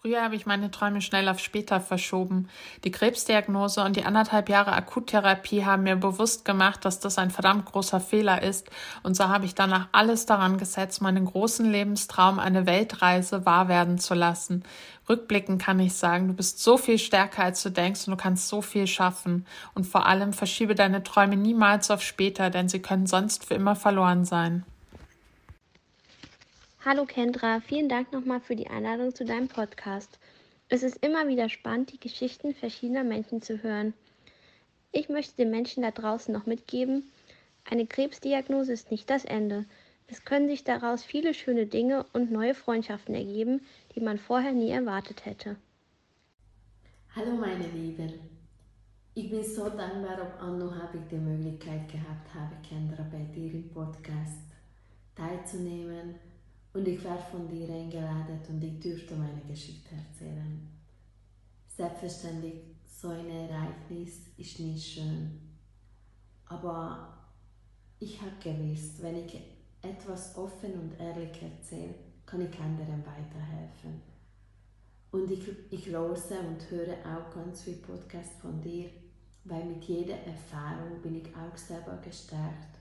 Früher 0.00 0.22
habe 0.22 0.36
ich 0.36 0.44
meine 0.44 0.70
Träume 0.70 1.00
schnell 1.00 1.26
auf 1.28 1.38
später 1.38 1.80
verschoben. 1.80 2.48
Die 2.84 2.90
Krebsdiagnose 2.90 3.82
und 3.82 3.96
die 3.96 4.04
anderthalb 4.04 4.50
Jahre 4.50 4.72
Akuttherapie 4.72 5.64
haben 5.64 5.84
mir 5.84 5.96
bewusst 5.96 6.44
gemacht, 6.44 6.84
dass 6.84 7.00
das 7.00 7.16
ein 7.16 7.30
verdammt 7.30 7.64
großer 7.64 8.00
Fehler 8.00 8.42
ist. 8.42 8.68
Und 9.02 9.16
so 9.16 9.28
habe 9.28 9.46
ich 9.46 9.54
danach 9.54 9.88
alles 9.92 10.26
daran 10.26 10.58
gesetzt, 10.58 11.00
meinen 11.00 11.24
großen 11.24 11.64
Lebenstraum, 11.70 12.38
eine 12.38 12.66
Weltreise 12.66 13.46
wahr 13.46 13.68
werden 13.68 13.98
zu 13.98 14.14
lassen. 14.14 14.64
Rückblickend 15.08 15.62
kann 15.62 15.80
ich 15.80 15.94
sagen, 15.94 16.28
du 16.28 16.34
bist 16.34 16.62
so 16.62 16.76
viel 16.76 16.98
stärker, 16.98 17.44
als 17.44 17.62
du 17.62 17.70
denkst 17.70 18.06
und 18.06 18.10
du 18.10 18.16
kannst 18.16 18.48
so 18.48 18.60
viel 18.60 18.86
schaffen. 18.86 19.46
Und 19.74 19.86
vor 19.86 20.06
allem 20.06 20.34
verschiebe 20.34 20.74
deine 20.74 21.04
Träume 21.04 21.36
niemals 21.36 21.90
auf 21.90 22.02
später, 22.02 22.50
denn 22.50 22.68
sie 22.68 22.82
können 22.82 23.06
sonst 23.06 23.46
für 23.46 23.54
immer 23.54 23.76
verloren 23.76 24.24
sein. 24.26 24.64
Hallo 26.88 27.04
Kendra, 27.04 27.58
vielen 27.58 27.88
Dank 27.88 28.12
nochmal 28.12 28.40
für 28.40 28.54
die 28.54 28.68
Einladung 28.68 29.12
zu 29.12 29.24
deinem 29.24 29.48
Podcast. 29.48 30.20
Es 30.68 30.84
ist 30.84 31.04
immer 31.04 31.26
wieder 31.26 31.48
spannend, 31.48 31.92
die 31.92 31.98
Geschichten 31.98 32.54
verschiedener 32.54 33.02
Menschen 33.02 33.42
zu 33.42 33.60
hören. 33.60 33.92
Ich 34.92 35.08
möchte 35.08 35.34
den 35.34 35.50
Menschen 35.50 35.82
da 35.82 35.90
draußen 35.90 36.32
noch 36.32 36.46
mitgeben, 36.46 37.10
eine 37.68 37.88
Krebsdiagnose 37.88 38.72
ist 38.72 38.92
nicht 38.92 39.10
das 39.10 39.24
Ende. 39.24 39.64
Es 40.06 40.24
können 40.24 40.46
sich 40.46 40.62
daraus 40.62 41.02
viele 41.02 41.34
schöne 41.34 41.66
Dinge 41.66 42.06
und 42.12 42.30
neue 42.30 42.54
Freundschaften 42.54 43.16
ergeben, 43.16 43.66
die 43.96 44.00
man 44.00 44.20
vorher 44.20 44.52
nie 44.52 44.70
erwartet 44.70 45.26
hätte. 45.26 45.56
Hallo 47.16 47.32
meine 47.32 47.66
Lieben, 47.66 48.12
ich 49.14 49.28
bin 49.28 49.42
so 49.42 49.70
dankbar, 49.70 50.22
ob 50.22 50.40
Anno 50.40 50.72
habe 50.72 50.98
ich 50.98 51.08
die 51.10 51.16
Möglichkeit 51.16 51.90
gehabt 51.90 52.32
habe, 52.32 52.54
Kendra 52.62 53.04
bei 53.10 53.24
dir 53.34 53.54
im 53.54 53.68
Podcast 53.70 54.54
teilzunehmen 55.16 56.14
und 56.76 56.86
ich 56.86 57.02
war 57.02 57.18
von 57.18 57.48
dir 57.48 57.70
eingeladen 57.70 58.38
und 58.50 58.62
ich 58.62 58.78
durfte 58.78 59.14
meine 59.14 59.40
Geschichte 59.48 59.94
erzählen. 59.94 60.68
Selbstverständlich, 61.74 62.64
so 62.86 63.08
ein 63.08 63.30
Ereignis 63.30 64.26
ist 64.36 64.60
nicht 64.60 64.86
schön, 64.86 65.40
aber 66.44 67.16
ich 67.98 68.20
habe 68.20 68.36
gewusst, 68.42 69.02
wenn 69.02 69.24
ich 69.24 69.40
etwas 69.80 70.36
offen 70.36 70.74
und 70.74 71.00
ehrlich 71.00 71.40
erzähle, 71.40 71.94
kann 72.26 72.42
ich 72.42 72.58
anderen 72.58 73.02
weiterhelfen. 73.06 74.02
Und 75.12 75.30
ich, 75.30 75.48
ich 75.70 75.86
lose 75.86 76.38
und 76.40 76.70
höre 76.70 76.96
auch 77.06 77.34
ganz 77.34 77.62
viel 77.62 77.76
Podcast 77.76 78.32
von 78.42 78.60
dir, 78.60 78.90
weil 79.44 79.64
mit 79.64 79.84
jeder 79.84 80.18
Erfahrung 80.18 81.00
bin 81.00 81.22
ich 81.22 81.28
auch 81.34 81.56
selber 81.56 81.96
gestärkt 82.04 82.75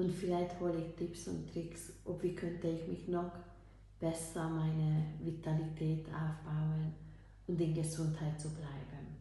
und 0.00 0.12
vielleicht 0.12 0.58
hole 0.58 0.78
ich 0.78 0.96
Tipps 0.96 1.28
und 1.28 1.52
Tricks, 1.52 1.92
ob 2.06 2.22
wie 2.22 2.34
könnte 2.34 2.68
ich 2.68 2.88
mich 2.88 3.08
noch 3.08 3.30
besser 3.98 4.48
meine 4.48 5.04
Vitalität 5.22 6.06
aufbauen 6.06 6.94
und 7.46 7.60
in 7.60 7.74
Gesundheit 7.74 8.40
zu 8.40 8.48
bleiben. 8.48 9.16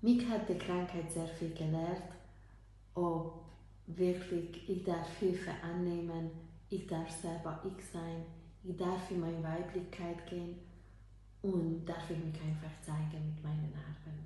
Mich 0.00 0.28
hat 0.28 0.48
die 0.48 0.58
Krankheit 0.58 1.10
sehr 1.10 1.26
viel 1.26 1.52
gelehrt, 1.54 2.02
ob 2.94 3.44
wirklich 3.86 4.68
ich 4.68 4.84
darf 4.84 5.18
Hilfe 5.18 5.50
annehmen, 5.62 6.30
ich 6.70 6.86
darf 6.86 7.10
selber 7.10 7.60
ich 7.64 7.84
sein, 7.84 8.24
ich 8.62 8.76
darf 8.76 9.10
in 9.10 9.20
meine 9.20 9.42
Weiblichkeit 9.42 10.24
gehen 10.28 10.54
und 11.42 11.84
darf 11.84 12.08
ich 12.10 12.18
mich 12.18 12.40
einfach 12.40 12.80
zeigen 12.80 13.34
mit 13.34 13.42
meinen 13.42 13.72
Narben. 13.72 14.18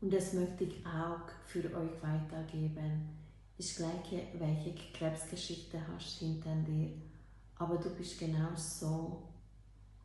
Und 0.00 0.12
das 0.12 0.34
möchte 0.34 0.64
ich 0.64 0.86
auch 0.86 1.28
für 1.46 1.64
euch 1.64 2.00
weitergeben 2.00 3.25
ist 3.58 3.76
gleich, 3.76 4.22
welche 4.38 4.74
Krebsgeschichte 4.92 5.78
hast 5.86 6.18
hinter 6.18 6.54
dir, 6.56 6.90
aber 7.56 7.76
du 7.76 7.90
bist 7.90 8.18
genau 8.18 8.54
so 8.54 9.22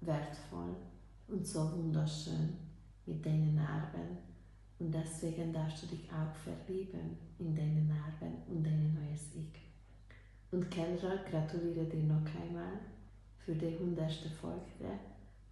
wertvoll 0.01 0.75
und 1.27 1.45
so 1.45 1.71
wunderschön 1.71 2.53
mit 3.05 3.25
deinen 3.25 3.55
Narben 3.55 4.17
und 4.79 4.91
deswegen 4.91 5.53
darfst 5.53 5.83
du 5.83 5.87
dich 5.87 6.09
auch 6.11 6.33
verlieben 6.35 7.17
in 7.39 7.55
deine 7.55 7.81
Narben 7.83 8.41
und 8.47 8.63
dein 8.63 8.93
neues 8.93 9.27
Ich. 9.35 9.61
Und 10.51 10.69
Kendra, 10.71 11.15
gratuliere 11.29 11.85
dir 11.85 12.03
noch 12.03 12.25
einmal 12.41 12.79
für 13.37 13.53
die 13.53 13.77
hundertste 13.77 14.29
Folge 14.29 14.99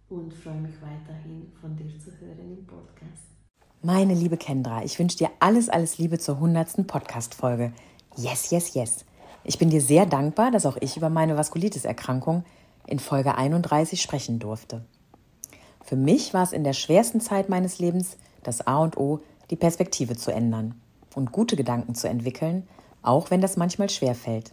und 0.08 0.32
freue 0.32 0.60
mich 0.60 0.74
weiterhin 0.82 1.50
von 1.60 1.76
dir 1.76 1.98
zu 1.98 2.10
hören 2.18 2.58
im 2.58 2.66
Podcast. 2.66 3.39
Meine 3.82 4.12
liebe 4.12 4.36
Kendra, 4.36 4.84
ich 4.84 4.98
wünsche 4.98 5.16
dir 5.16 5.30
alles, 5.38 5.70
alles 5.70 5.96
Liebe 5.96 6.18
zur 6.18 6.38
hundertsten 6.38 6.86
Podcast-Folge. 6.86 7.72
Yes, 8.14 8.50
yes, 8.50 8.74
yes. 8.74 9.06
Ich 9.42 9.56
bin 9.56 9.70
dir 9.70 9.80
sehr 9.80 10.04
dankbar, 10.04 10.50
dass 10.50 10.66
auch 10.66 10.76
ich 10.82 10.98
über 10.98 11.08
meine 11.08 11.38
Vaskulitis-Erkrankung 11.38 12.44
in 12.86 12.98
Folge 12.98 13.36
31 13.36 14.02
sprechen 14.02 14.38
durfte. 14.38 14.84
Für 15.82 15.96
mich 15.96 16.34
war 16.34 16.42
es 16.42 16.52
in 16.52 16.62
der 16.62 16.74
schwersten 16.74 17.22
Zeit 17.22 17.48
meines 17.48 17.78
Lebens 17.78 18.18
das 18.42 18.66
A 18.66 18.80
und 18.80 18.98
O, 18.98 19.20
die 19.48 19.56
Perspektive 19.56 20.14
zu 20.14 20.30
ändern 20.30 20.78
und 21.14 21.32
gute 21.32 21.56
Gedanken 21.56 21.94
zu 21.94 22.06
entwickeln, 22.06 22.68
auch 23.00 23.30
wenn 23.30 23.40
das 23.40 23.56
manchmal 23.56 23.88
schwer 23.88 24.14
fällt. 24.14 24.52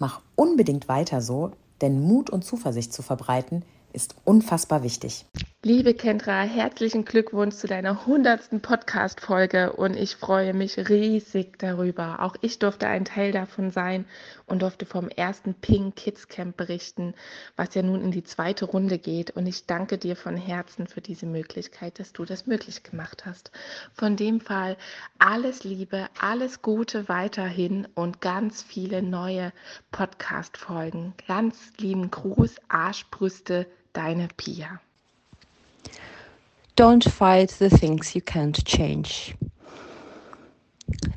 Mach 0.00 0.20
unbedingt 0.34 0.88
weiter 0.88 1.22
so, 1.22 1.52
denn 1.80 2.00
Mut 2.00 2.28
und 2.28 2.44
Zuversicht 2.44 2.92
zu 2.92 3.02
verbreiten 3.02 3.64
ist 3.92 4.16
unfassbar 4.24 4.82
wichtig. 4.82 5.26
Liebe 5.68 5.92
Kendra, 5.92 6.44
herzlichen 6.44 7.04
Glückwunsch 7.04 7.56
zu 7.56 7.66
deiner 7.66 8.06
hundertsten 8.06 8.62
Podcast-Folge 8.62 9.74
und 9.74 9.96
ich 9.96 10.16
freue 10.16 10.54
mich 10.54 10.78
riesig 10.88 11.58
darüber. 11.58 12.22
Auch 12.22 12.36
ich 12.40 12.58
durfte 12.58 12.86
ein 12.86 13.04
Teil 13.04 13.32
davon 13.32 13.70
sein 13.70 14.06
und 14.46 14.62
durfte 14.62 14.86
vom 14.86 15.10
ersten 15.10 15.52
Pink 15.52 15.94
Kids 15.94 16.28
Camp 16.28 16.56
berichten, 16.56 17.12
was 17.56 17.74
ja 17.74 17.82
nun 17.82 18.00
in 18.02 18.12
die 18.12 18.22
zweite 18.24 18.64
Runde 18.64 18.96
geht. 18.96 19.32
Und 19.32 19.46
ich 19.46 19.66
danke 19.66 19.98
dir 19.98 20.16
von 20.16 20.38
Herzen 20.38 20.86
für 20.86 21.02
diese 21.02 21.26
Möglichkeit, 21.26 21.98
dass 21.98 22.14
du 22.14 22.24
das 22.24 22.46
möglich 22.46 22.82
gemacht 22.82 23.26
hast. 23.26 23.50
Von 23.92 24.16
dem 24.16 24.40
Fall 24.40 24.78
alles 25.18 25.64
Liebe, 25.64 26.06
alles 26.18 26.62
Gute 26.62 27.10
weiterhin 27.10 27.86
und 27.94 28.22
ganz 28.22 28.62
viele 28.62 29.02
neue 29.02 29.52
Podcast-Folgen. 29.90 31.12
Ganz 31.26 31.74
lieben 31.76 32.10
Gruß, 32.10 32.54
Arschbrüste, 32.70 33.66
deine 33.92 34.28
Pia. 34.34 34.80
Don't 36.78 37.10
fight 37.10 37.50
the 37.50 37.68
things 37.68 38.14
you 38.14 38.20
can't 38.20 38.64
change. 38.64 39.34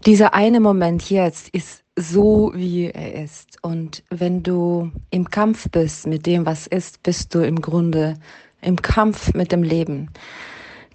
Dieser 0.07 0.33
eine 0.33 0.59
Moment 0.59 1.11
jetzt 1.11 1.49
ist 1.49 1.83
so, 1.95 2.51
wie 2.55 2.87
er 2.87 3.23
ist. 3.23 3.59
Und 3.61 4.01
wenn 4.09 4.41
du 4.41 4.91
im 5.11 5.29
Kampf 5.29 5.69
bist 5.69 6.07
mit 6.07 6.25
dem, 6.25 6.47
was 6.47 6.65
ist, 6.65 7.03
bist 7.03 7.35
du 7.35 7.45
im 7.45 7.61
Grunde 7.61 8.15
im 8.63 8.81
Kampf 8.81 9.35
mit 9.35 9.51
dem 9.51 9.61
Leben. 9.61 10.09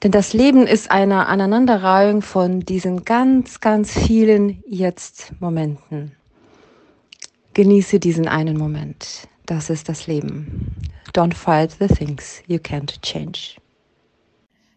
Denn 0.02 0.10
das 0.10 0.32
Leben 0.32 0.66
ist 0.66 0.90
eine 0.90 1.26
Aneinanderreihung 1.26 2.20
von 2.20 2.58
diesen 2.58 3.04
ganz, 3.04 3.60
ganz 3.60 3.96
vielen 3.96 4.64
Jetzt-Momenten. 4.66 6.10
Genieße 7.54 8.00
diesen 8.00 8.26
einen 8.26 8.58
Moment. 8.58 9.28
Das 9.46 9.70
ist 9.70 9.88
das 9.88 10.08
Leben. 10.08 10.74
Don't 11.14 11.34
fight 11.34 11.70
the 11.78 11.86
things 11.86 12.42
you 12.48 12.56
can't 12.56 13.00
change. 13.02 13.58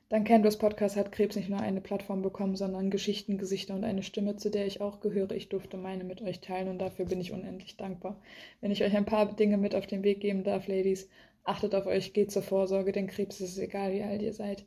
Dank 0.10 0.28
Canvas 0.28 0.58
Podcast 0.58 0.96
hat 0.96 1.12
Krebs 1.12 1.36
nicht 1.36 1.50
nur 1.50 1.60
eine 1.60 1.82
Plattform 1.82 2.24
bekommen, 2.24 2.56
sondern 2.56 2.90
Geschichten, 2.90 3.38
Gesichter 3.38 3.76
und 3.76 3.84
eine 3.84 4.02
Stimme, 4.02 4.38
zu 4.38 4.50
der 4.50 4.66
ich 4.66 4.82
auch 4.82 5.02
gehöre. 5.02 5.34
Ich 5.34 5.50
durfte 5.50 5.78
meine 5.78 6.04
mit 6.04 6.24
euch 6.24 6.40
teilen 6.40 6.68
und 6.68 6.80
dafür 6.80 7.06
bin 7.06 7.22
ich 7.22 7.32
unendlich 7.32 7.78
dankbar. 7.78 8.20
Wenn 8.60 8.72
ich 8.72 8.84
euch 8.84 8.98
ein 8.98 9.06
paar 9.06 9.32
Dinge 9.36 9.58
mit 9.58 9.76
auf 9.76 9.86
den 9.86 10.02
Weg 10.04 10.20
geben 10.20 10.44
darf, 10.44 10.68
Ladies, 10.68 11.08
achtet 11.44 11.76
auf 11.76 11.86
euch, 11.86 12.12
geht 12.14 12.32
zur 12.32 12.42
Vorsorge, 12.42 12.92
denn 12.92 13.06
Krebs 13.06 13.40
ist 13.40 13.60
egal, 13.60 13.94
wie 13.94 14.02
alt 14.02 14.24
ihr 14.24 14.34
seid. 14.34 14.66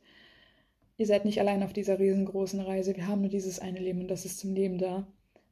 Ihr 0.97 1.07
seid 1.07 1.25
nicht 1.25 1.41
allein 1.41 1.61
auf 1.63 1.73
dieser 1.73 1.99
riesengroßen 1.99 2.61
Reise. 2.61 2.95
Wir 2.95 3.07
haben 3.07 3.19
nur 3.19 3.29
dieses 3.29 3.59
eine 3.59 3.79
Leben 3.79 3.99
und 3.99 4.07
das 4.07 4.23
ist 4.23 4.39
zum 4.39 4.53
Leben 4.53 4.77
da. 4.77 5.05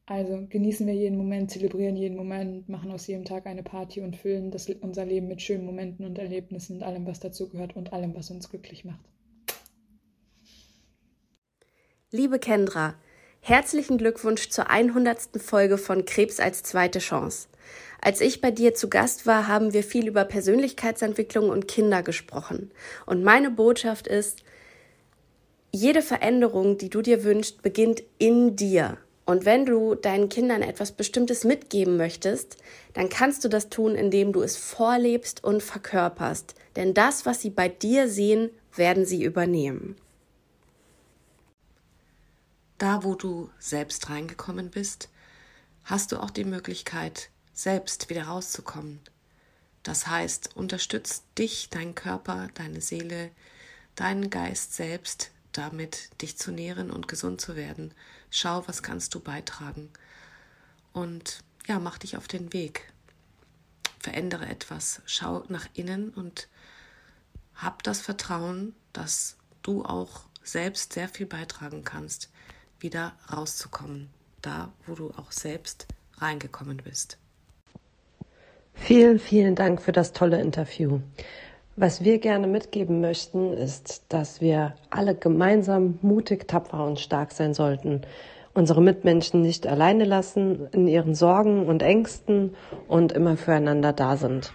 Also 0.05 0.47
genießen 0.47 0.87
wir 0.87 0.93
jeden 0.93 1.17
Moment, 1.17 1.51
zelebrieren 1.51 1.97
jeden 1.97 2.15
Moment, 2.15 2.69
machen 2.69 2.91
aus 2.91 3.07
jedem 3.07 3.25
Tag 3.25 3.45
eine 3.45 3.63
Party 3.63 3.99
und 3.99 4.15
füllen 4.15 4.51
das, 4.51 4.69
unser 4.69 5.03
Leben 5.03 5.27
mit 5.27 5.41
schönen 5.41 5.65
Momenten 5.65 6.05
und 6.05 6.17
Erlebnissen 6.17 6.77
und 6.77 6.83
allem, 6.83 7.05
was 7.05 7.19
dazugehört 7.19 7.75
und 7.75 7.91
allem, 7.91 8.15
was 8.15 8.31
uns 8.31 8.49
glücklich 8.49 8.85
macht. 8.85 9.11
Liebe 12.13 12.39
Kendra, 12.39 12.95
herzlichen 13.39 13.97
Glückwunsch 13.97 14.49
zur 14.49 14.69
100. 14.69 15.41
Folge 15.41 15.77
von 15.77 16.03
Krebs 16.03 16.41
als 16.41 16.61
zweite 16.61 16.99
Chance. 16.99 17.47
Als 18.01 18.19
ich 18.19 18.41
bei 18.41 18.51
dir 18.51 18.73
zu 18.73 18.89
Gast 18.89 19.25
war, 19.25 19.47
haben 19.47 19.71
wir 19.71 19.81
viel 19.81 20.09
über 20.09 20.25
Persönlichkeitsentwicklung 20.25 21.47
und 21.47 21.69
Kinder 21.69 22.03
gesprochen. 22.03 22.69
Und 23.05 23.23
meine 23.23 23.49
Botschaft 23.49 24.07
ist, 24.07 24.43
jede 25.71 26.01
Veränderung, 26.01 26.77
die 26.77 26.89
du 26.89 27.01
dir 27.01 27.23
wünschst, 27.23 27.61
beginnt 27.61 28.03
in 28.17 28.57
dir. 28.57 28.97
Und 29.23 29.45
wenn 29.45 29.65
du 29.65 29.95
deinen 29.95 30.27
Kindern 30.27 30.63
etwas 30.63 30.91
Bestimmtes 30.91 31.45
mitgeben 31.45 31.95
möchtest, 31.95 32.57
dann 32.93 33.07
kannst 33.07 33.45
du 33.45 33.47
das 33.47 33.69
tun, 33.69 33.95
indem 33.95 34.33
du 34.33 34.41
es 34.41 34.57
vorlebst 34.57 35.45
und 35.45 35.63
verkörperst. 35.63 36.55
Denn 36.75 36.93
das, 36.93 37.25
was 37.25 37.39
sie 37.39 37.51
bei 37.51 37.69
dir 37.69 38.09
sehen, 38.09 38.49
werden 38.75 39.05
sie 39.05 39.23
übernehmen. 39.23 39.95
Da, 42.81 43.03
wo 43.03 43.13
du 43.13 43.51
selbst 43.59 44.09
reingekommen 44.09 44.71
bist, 44.71 45.09
hast 45.83 46.11
du 46.11 46.17
auch 46.17 46.31
die 46.31 46.45
Möglichkeit, 46.45 47.29
selbst 47.53 48.09
wieder 48.09 48.23
rauszukommen. 48.23 48.99
Das 49.83 50.07
heißt, 50.07 50.55
unterstützt 50.55 51.25
dich, 51.37 51.69
dein 51.69 51.93
Körper, 51.93 52.47
deine 52.55 52.81
Seele, 52.81 53.29
deinen 53.93 54.31
Geist 54.31 54.73
selbst 54.73 55.29
damit, 55.51 56.09
dich 56.23 56.39
zu 56.39 56.51
nähren 56.51 56.89
und 56.89 57.07
gesund 57.07 57.39
zu 57.39 57.55
werden. 57.55 57.93
Schau, 58.31 58.67
was 58.67 58.81
kannst 58.81 59.13
du 59.13 59.19
beitragen. 59.19 59.91
Und 60.91 61.43
ja, 61.67 61.77
mach 61.77 61.99
dich 61.99 62.17
auf 62.17 62.27
den 62.27 62.51
Weg. 62.51 62.91
Verändere 63.99 64.47
etwas. 64.47 65.03
Schau 65.05 65.43
nach 65.49 65.67
innen 65.75 66.09
und 66.09 66.47
hab 67.53 67.83
das 67.83 68.01
Vertrauen, 68.01 68.73
dass 68.91 69.37
du 69.61 69.85
auch 69.85 70.21
selbst 70.41 70.93
sehr 70.93 71.09
viel 71.09 71.27
beitragen 71.27 71.83
kannst, 71.83 72.30
wieder 72.81 73.13
rauszukommen, 73.31 74.09
da 74.41 74.71
wo 74.85 74.95
du 74.95 75.11
auch 75.11 75.31
selbst 75.31 75.87
reingekommen 76.17 76.77
bist. 76.83 77.17
Vielen, 78.73 79.19
vielen 79.19 79.55
Dank 79.55 79.81
für 79.81 79.91
das 79.91 80.11
tolle 80.11 80.41
Interview. 80.41 80.99
Was 81.75 82.03
wir 82.03 82.19
gerne 82.19 82.47
mitgeben 82.47 82.99
möchten, 82.99 83.53
ist, 83.53 84.03
dass 84.09 84.41
wir 84.41 84.75
alle 84.89 85.15
gemeinsam 85.15 85.99
mutig, 86.01 86.47
tapfer 86.47 86.85
und 86.85 86.99
stark 86.99 87.31
sein 87.31 87.53
sollten, 87.53 88.01
unsere 88.53 88.81
Mitmenschen 88.81 89.41
nicht 89.41 89.67
alleine 89.67 90.03
lassen 90.03 90.67
in 90.71 90.87
ihren 90.87 91.15
Sorgen 91.15 91.67
und 91.67 91.81
Ängsten 91.81 92.55
und 92.87 93.13
immer 93.13 93.37
füreinander 93.37 93.93
da 93.93 94.17
sind. 94.17 94.53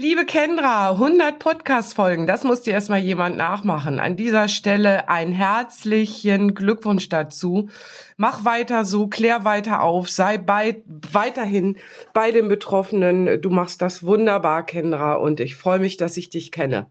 Liebe 0.00 0.26
Kendra, 0.26 0.92
100 0.92 1.40
Podcast-Folgen, 1.40 2.28
das 2.28 2.44
muss 2.44 2.62
dir 2.62 2.72
erstmal 2.72 3.00
jemand 3.00 3.36
nachmachen. 3.36 3.98
An 3.98 4.14
dieser 4.14 4.46
Stelle 4.46 5.08
einen 5.08 5.32
herzlichen 5.32 6.54
Glückwunsch 6.54 7.08
dazu. 7.08 7.68
Mach 8.16 8.44
weiter 8.44 8.84
so, 8.84 9.08
klär 9.08 9.44
weiter 9.44 9.82
auf, 9.82 10.08
sei 10.08 10.38
bei, 10.38 10.84
weiterhin 10.86 11.78
bei 12.12 12.30
den 12.30 12.46
Betroffenen. 12.46 13.42
Du 13.42 13.50
machst 13.50 13.82
das 13.82 14.04
wunderbar, 14.04 14.64
Kendra, 14.64 15.14
und 15.14 15.40
ich 15.40 15.56
freue 15.56 15.80
mich, 15.80 15.96
dass 15.96 16.16
ich 16.16 16.30
dich 16.30 16.52
kenne. 16.52 16.86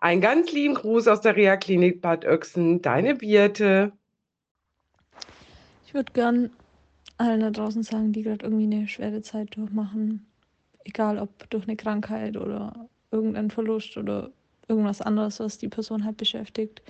Einen 0.00 0.20
ganz 0.20 0.52
lieben 0.52 0.74
Gruß 0.74 1.08
aus 1.08 1.22
der 1.22 1.36
Reha-Klinik 1.36 2.02
Bad 2.02 2.26
Oechsen, 2.26 2.82
deine 2.82 3.14
Birte. 3.14 3.92
Ich 5.86 5.94
würde 5.94 6.12
gern 6.12 6.50
allen 7.16 7.40
da 7.40 7.50
draußen 7.50 7.82
sagen, 7.82 8.12
die 8.12 8.20
gerade 8.20 8.44
irgendwie 8.44 8.64
eine 8.64 8.88
schwere 8.88 9.22
Zeit 9.22 9.56
durchmachen, 9.56 10.25
egal 10.86 11.18
ob 11.18 11.48
durch 11.50 11.64
eine 11.64 11.76
Krankheit 11.76 12.36
oder 12.36 12.88
irgendein 13.10 13.50
Verlust 13.50 13.96
oder 13.96 14.30
irgendwas 14.68 15.00
anderes, 15.00 15.40
was 15.40 15.58
die 15.58 15.68
Person 15.68 16.04
halt 16.04 16.16
beschäftigt, 16.16 16.82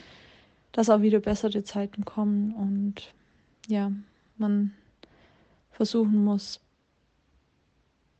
dass 0.73 0.91
auch 0.91 1.01
wieder 1.01 1.21
bessere 1.21 1.65
Zeiten 1.65 2.05
kommen 2.05 2.53
und 2.55 3.13
ja, 3.69 3.91
man 4.37 4.73
versuchen 5.73 6.25
muss, 6.25 6.61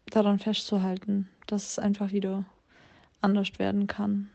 daran 0.07 0.39
festzuhalten, 0.39 1.29
dass 1.47 1.71
es 1.71 1.79
einfach 1.79 2.13
wieder 2.13 2.45
anders 3.21 3.59
werden 3.59 3.87
kann. 3.87 4.31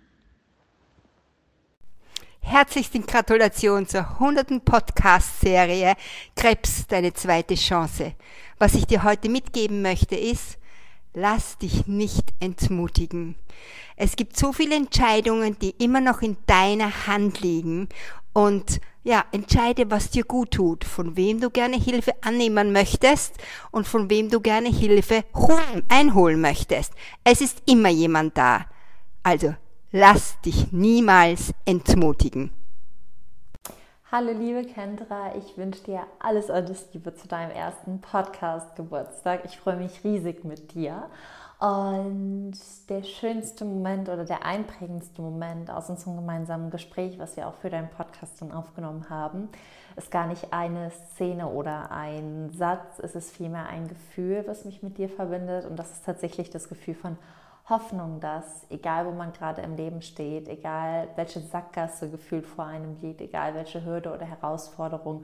Herzlichste 2.42 3.00
Gratulation 3.00 3.88
zur 3.88 4.02
100. 4.20 4.66
Podcast-Serie 4.66 5.96
Krebs, 6.36 6.88
deine 6.88 7.14
zweite 7.14 7.56
Chance. 7.56 8.16
Was 8.58 8.74
ich 8.74 8.86
dir 8.86 9.04
heute 9.04 9.30
mitgeben 9.30 9.82
möchte 9.82 10.16
ist, 10.16 10.58
Lass 11.14 11.58
dich 11.58 11.88
nicht 11.88 12.34
entmutigen. 12.40 13.36
Es 13.98 14.16
gibt 14.16 14.38
so 14.38 14.54
viele 14.54 14.76
Entscheidungen, 14.76 15.58
die 15.60 15.72
immer 15.72 16.00
noch 16.00 16.22
in 16.22 16.38
deiner 16.46 17.08
Hand 17.08 17.42
liegen. 17.42 17.90
Und 18.32 18.80
ja, 19.04 19.26
entscheide, 19.34 19.92
was 19.92 20.12
dir 20.12 20.24
gut 20.24 20.52
tut, 20.52 20.86
von 20.86 21.18
wem 21.18 21.42
du 21.42 21.50
gerne 21.50 21.76
Hilfe 21.78 22.14
annehmen 22.22 22.72
möchtest 22.72 23.34
und 23.72 23.88
von 23.88 24.10
wem 24.10 24.30
du 24.30 24.40
gerne 24.40 24.70
Hilfe 24.70 25.26
holen, 25.36 25.84
einholen 25.90 26.40
möchtest. 26.40 26.94
Es 27.26 27.42
ist 27.42 27.62
immer 27.66 27.90
jemand 27.90 28.38
da. 28.38 28.68
Also, 29.22 29.56
lass 29.92 30.40
dich 30.42 30.72
niemals 30.72 31.54
entmutigen. 31.66 32.52
Hallo 34.14 34.34
liebe 34.34 34.66
Kendra, 34.66 35.38
ich 35.38 35.58
wünsche 35.58 35.86
dir 35.86 36.02
alles, 36.20 36.50
alles 36.50 36.86
Liebe 36.92 37.16
zu 37.16 37.30
deinem 37.30 37.52
ersten 37.52 38.02
Podcast-Geburtstag. 38.02 39.46
Ich 39.46 39.58
freue 39.58 39.78
mich 39.78 40.04
riesig 40.04 40.44
mit 40.44 40.74
dir. 40.74 41.06
Und 41.60 42.52
der 42.90 43.04
schönste 43.04 43.64
Moment 43.64 44.10
oder 44.10 44.26
der 44.26 44.46
einprägendste 44.46 45.22
Moment 45.22 45.72
aus 45.72 45.90
unserem 45.90 46.18
gemeinsamen 46.18 46.72
Gespräch, 46.72 47.20
was 47.20 47.38
wir 47.38 47.48
auch 47.48 47.54
für 47.54 47.70
deinen 47.70 47.90
Podcast 47.90 48.42
dann 48.42 48.52
aufgenommen 48.52 49.10
haben, 49.10 49.48
ist 49.96 50.12
gar 50.12 50.28
nicht 50.28 50.52
eine 50.52 50.92
Szene 50.92 51.48
oder 51.48 51.90
ein 51.92 52.50
Satz, 52.50 53.00
es 53.00 53.16
ist 53.16 53.32
vielmehr 53.32 53.68
ein 53.68 53.88
Gefühl, 53.88 54.44
was 54.46 54.66
mich 54.66 54.84
mit 54.84 54.98
dir 54.98 55.08
verbindet. 55.08 55.66
Und 55.66 55.78
das 55.78 55.90
ist 55.90 56.06
tatsächlich 56.06 56.50
das 56.50 56.68
Gefühl 56.68 56.96
von 56.96 57.18
Hoffnung, 57.72 58.20
dass 58.20 58.68
egal 58.70 59.08
wo 59.08 59.12
man 59.12 59.34
gerade 59.34 59.64
im 59.64 59.76
Leben 59.76 60.04
steht, 60.04 60.48
egal 60.48 61.08
welche 61.16 61.40
Sackgasse 61.40 62.12
gefühlt 62.12 62.46
vor 62.46 62.66
einem 62.66 62.98
liegt, 63.02 63.22
egal 63.22 63.56
welche 63.56 63.84
Hürde 63.84 64.14
oder 64.14 64.26
Herausforderung, 64.26 65.24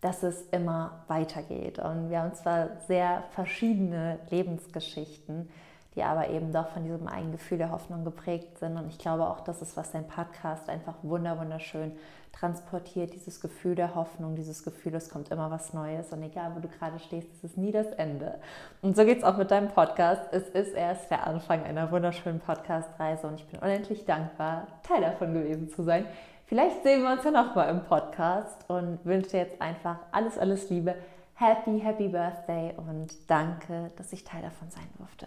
dass 0.00 0.22
es 0.22 0.42
immer 0.50 1.04
weitergeht. 1.08 1.78
Und 1.78 2.08
wir 2.08 2.20
haben 2.20 2.32
zwar 2.34 2.80
sehr 2.86 3.24
verschiedene 3.32 4.20
Lebensgeschichten, 4.30 5.50
die 5.98 6.04
aber 6.04 6.28
eben 6.28 6.52
doch 6.52 6.68
von 6.68 6.84
diesem 6.84 7.08
einen 7.08 7.32
Gefühl 7.32 7.58
der 7.58 7.72
Hoffnung 7.72 8.04
geprägt 8.04 8.58
sind. 8.58 8.76
Und 8.76 8.86
ich 8.88 8.98
glaube 8.98 9.26
auch, 9.26 9.40
das 9.40 9.60
ist, 9.62 9.76
was 9.76 9.90
dein 9.90 10.06
Podcast 10.06 10.68
einfach 10.68 10.94
wunderschön 11.02 11.90
transportiert, 12.30 13.14
dieses 13.14 13.40
Gefühl 13.40 13.74
der 13.74 13.96
Hoffnung, 13.96 14.36
dieses 14.36 14.62
Gefühl, 14.62 14.94
es 14.94 15.10
kommt 15.10 15.30
immer 15.30 15.50
was 15.50 15.74
Neues 15.74 16.12
und 16.12 16.22
egal, 16.22 16.52
wo 16.54 16.60
du 16.60 16.68
gerade 16.68 17.00
stehst, 17.00 17.26
es 17.34 17.42
ist 17.42 17.58
nie 17.58 17.72
das 17.72 17.88
Ende. 17.88 18.38
Und 18.80 18.94
so 18.94 19.04
geht 19.04 19.18
es 19.18 19.24
auch 19.24 19.36
mit 19.36 19.50
deinem 19.50 19.68
Podcast. 19.68 20.22
Es 20.30 20.48
ist 20.50 20.72
erst 20.72 21.10
der 21.10 21.26
Anfang 21.26 21.64
einer 21.64 21.90
wunderschönen 21.90 22.38
Podcast-Reise 22.38 23.26
und 23.26 23.40
ich 23.40 23.46
bin 23.48 23.58
unendlich 23.58 24.04
dankbar, 24.04 24.68
Teil 24.84 25.00
davon 25.00 25.34
gewesen 25.34 25.68
zu 25.68 25.82
sein. 25.82 26.06
Vielleicht 26.46 26.84
sehen 26.84 27.02
wir 27.02 27.10
uns 27.10 27.24
ja 27.24 27.32
nochmal 27.32 27.70
im 27.70 27.82
Podcast 27.82 28.70
und 28.70 29.04
wünsche 29.04 29.30
dir 29.30 29.38
jetzt 29.38 29.60
einfach 29.60 29.98
alles, 30.12 30.38
alles 30.38 30.70
Liebe. 30.70 30.94
Happy, 31.34 31.80
happy 31.80 32.06
Birthday 32.06 32.72
und 32.76 33.28
danke, 33.28 33.90
dass 33.96 34.12
ich 34.12 34.22
Teil 34.22 34.42
davon 34.42 34.70
sein 34.70 34.88
durfte. 34.96 35.26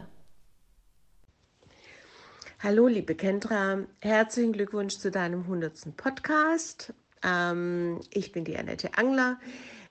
Hallo, 2.63 2.85
liebe 2.85 3.15
Kendra, 3.15 3.79
herzlichen 4.01 4.53
Glückwunsch 4.53 4.99
zu 4.99 5.09
deinem 5.09 5.39
100. 5.41 5.97
Podcast. 5.97 6.93
Ähm, 7.23 8.01
ich 8.13 8.33
bin 8.33 8.45
die 8.45 8.55
Annette 8.55 8.99
Angler. 8.99 9.39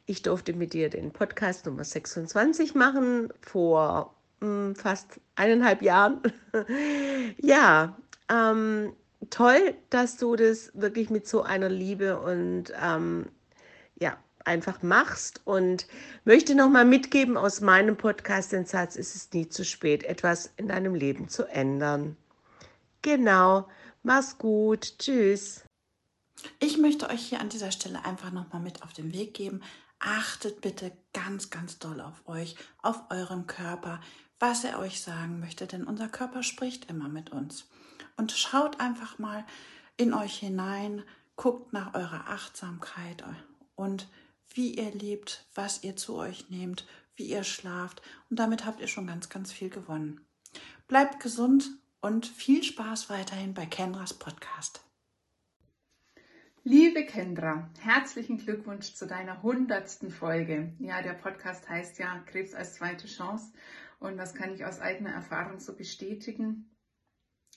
Ich 0.07 0.23
durfte 0.23 0.53
mit 0.53 0.73
dir 0.73 0.89
den 0.89 1.11
Podcast 1.11 1.67
Nummer 1.67 1.83
26 1.83 2.77
machen 2.77 3.33
vor 3.41 4.15
mh, 4.39 4.47
hm, 4.47 4.77
fast 4.77 5.21
eineinhalb 5.35 5.83
Jahren. 5.83 6.21
ja, 7.39 7.99
ähm, 8.33 8.93
toll, 9.31 9.75
dass 9.91 10.17
du 10.17 10.37
das 10.37 10.71
wirklich 10.73 11.11
mit 11.11 11.27
so 11.27 11.43
einer 11.43 11.69
Liebe 11.69 12.21
und 12.21 12.73
ähm, 12.81 13.27
ja, 13.99 14.17
einfach 14.45 14.81
machst 14.85 15.41
und 15.45 15.89
möchte 16.25 16.55
nochmal 16.55 16.85
mitgeben 16.85 17.37
aus 17.37 17.61
meinem 17.61 17.97
Podcast 17.97 18.53
den 18.53 18.65
Satz, 18.65 18.95
es 18.95 19.17
ist 19.17 19.35
nie 19.35 19.49
zu 19.49 19.65
spät, 19.65 20.05
etwas 20.05 20.53
in 20.57 20.69
deinem 20.69 20.95
Leben 20.95 21.29
zu 21.29 21.47
ändern. 21.47 22.17
Genau, 23.03 23.69
mach's 24.03 24.37
gut, 24.37 24.99
tschüss. 24.99 25.65
Ich 26.59 26.79
möchte 26.79 27.09
euch 27.09 27.27
hier 27.27 27.41
an 27.41 27.49
dieser 27.49 27.73
Stelle 27.73 28.05
einfach 28.05 28.31
nochmal 28.31 28.61
mit 28.61 28.83
auf 28.83 28.93
den 28.93 29.13
Weg 29.13 29.35
geben. 29.35 29.63
Achtet 29.99 30.61
bitte 30.61 30.93
ganz, 31.13 31.51
ganz 31.51 31.79
doll 31.79 32.01
auf 32.01 32.27
euch, 32.27 32.57
auf 32.83 33.03
euren 33.11 33.47
Körper, 33.47 34.01
was 34.39 34.65
er 34.65 34.79
euch 34.79 35.03
sagen 35.03 35.41
möchte, 35.41 35.67
denn 35.67 35.85
unser 35.85 36.09
Körper 36.09 36.43
spricht 36.43 36.91
immer 36.91 37.09
mit 37.09 37.31
uns. 37.31 37.69
Und 38.17 38.33
schaut 38.33 38.81
einfach 38.81 39.19
mal 39.19 39.45
in 39.97 40.15
euch 40.15 40.39
hinein, 40.39 41.05
guckt 41.37 41.73
nach 41.73 41.95
eurer 41.95 42.29
Achtsamkeit 42.29 43.25
und 43.75 44.09
wie 44.53 44.75
ihr 44.75 44.93
lebt, 44.93 45.47
was 45.55 45.85
ihr 45.85 45.97
zu 45.97 46.17
euch 46.17 46.51
nehmt, 46.51 46.87
wie 47.15 47.25
ihr 47.25 47.45
schlaft. 47.45 48.03
Und 48.29 48.39
damit 48.39 48.67
habt 48.67 48.81
ihr 48.81 48.89
schon 48.89 49.07
ganz, 49.07 49.29
ganz 49.29 49.53
viel 49.53 49.71
gewonnen. 49.71 50.27
Bleibt 50.89 51.21
gesund 51.21 51.71
und 52.01 52.27
viel 52.27 52.63
Spaß 52.63 53.11
weiterhin 53.11 53.55
bei 53.55 53.67
Kendras 53.67 54.15
Podcast. 54.15 54.83
Liebe 56.63 57.07
Kendra, 57.07 57.71
herzlichen 57.81 58.39
Glückwunsch 58.39 58.95
zu 58.95 59.07
deiner 59.07 59.43
hundertsten 59.43 60.11
Folge. 60.11 60.75
Ja, 60.79 61.01
der 61.03 61.15
Podcast 61.15 61.69
heißt 61.69 61.99
ja 61.99 62.19
Krebs 62.27 62.55
als 62.55 62.75
zweite 62.75 63.07
Chance 63.07 63.53
und 63.99 64.17
das 64.19 64.35
kann 64.35 64.53
ich 64.55 64.65
aus 64.65 64.81
eigener 64.81 65.11
Erfahrung 65.11 65.59
so 65.59 65.75
bestätigen. 65.75 66.71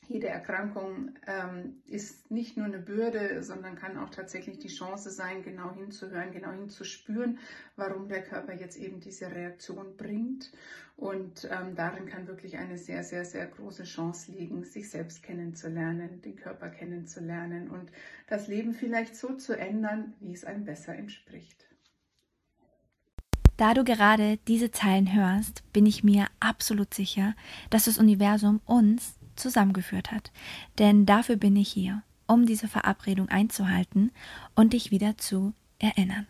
Jede 0.07 0.27
Erkrankung 0.27 1.11
ähm, 1.27 1.81
ist 1.85 2.29
nicht 2.29 2.57
nur 2.57 2.65
eine 2.65 2.79
Bürde, 2.79 3.41
sondern 3.41 3.75
kann 3.75 3.97
auch 3.97 4.09
tatsächlich 4.09 4.59
die 4.59 4.67
Chance 4.67 5.09
sein, 5.11 5.43
genau 5.43 5.73
hinzuhören, 5.73 6.31
genau 6.31 6.51
hinzuspüren, 6.51 7.39
warum 7.75 8.07
der 8.09 8.23
Körper 8.23 8.53
jetzt 8.53 8.77
eben 8.77 8.99
diese 8.99 9.31
Reaktion 9.31 9.95
bringt. 9.95 10.51
Und 10.95 11.49
ähm, 11.51 11.75
darin 11.75 12.05
kann 12.05 12.27
wirklich 12.27 12.57
eine 12.57 12.77
sehr, 12.77 13.03
sehr, 13.03 13.25
sehr 13.25 13.47
große 13.47 13.83
Chance 13.83 14.31
liegen, 14.31 14.63
sich 14.63 14.89
selbst 14.89 15.23
kennenzulernen, 15.23 16.21
den 16.21 16.35
Körper 16.35 16.69
kennenzulernen 16.69 17.69
und 17.69 17.91
das 18.27 18.47
Leben 18.47 18.73
vielleicht 18.73 19.15
so 19.15 19.35
zu 19.35 19.57
ändern, 19.57 20.13
wie 20.19 20.33
es 20.33 20.45
einem 20.45 20.65
besser 20.65 20.95
entspricht. 20.95 21.65
Da 23.57 23.73
du 23.73 23.83
gerade 23.83 24.37
diese 24.47 24.71
Zeilen 24.71 25.13
hörst, 25.13 25.63
bin 25.73 25.85
ich 25.85 26.03
mir 26.03 26.27
absolut 26.39 26.93
sicher, 26.93 27.35
dass 27.69 27.85
das 27.85 27.97
Universum 27.97 28.61
uns 28.65 29.15
zusammengeführt 29.35 30.11
hat. 30.11 30.31
Denn 30.79 31.05
dafür 31.05 31.35
bin 31.35 31.55
ich 31.55 31.69
hier, 31.69 32.03
um 32.27 32.45
diese 32.45 32.67
Verabredung 32.67 33.29
einzuhalten 33.29 34.11
und 34.55 34.73
dich 34.73 34.91
wieder 34.91 35.17
zu 35.17 35.53
erinnern. 35.79 36.27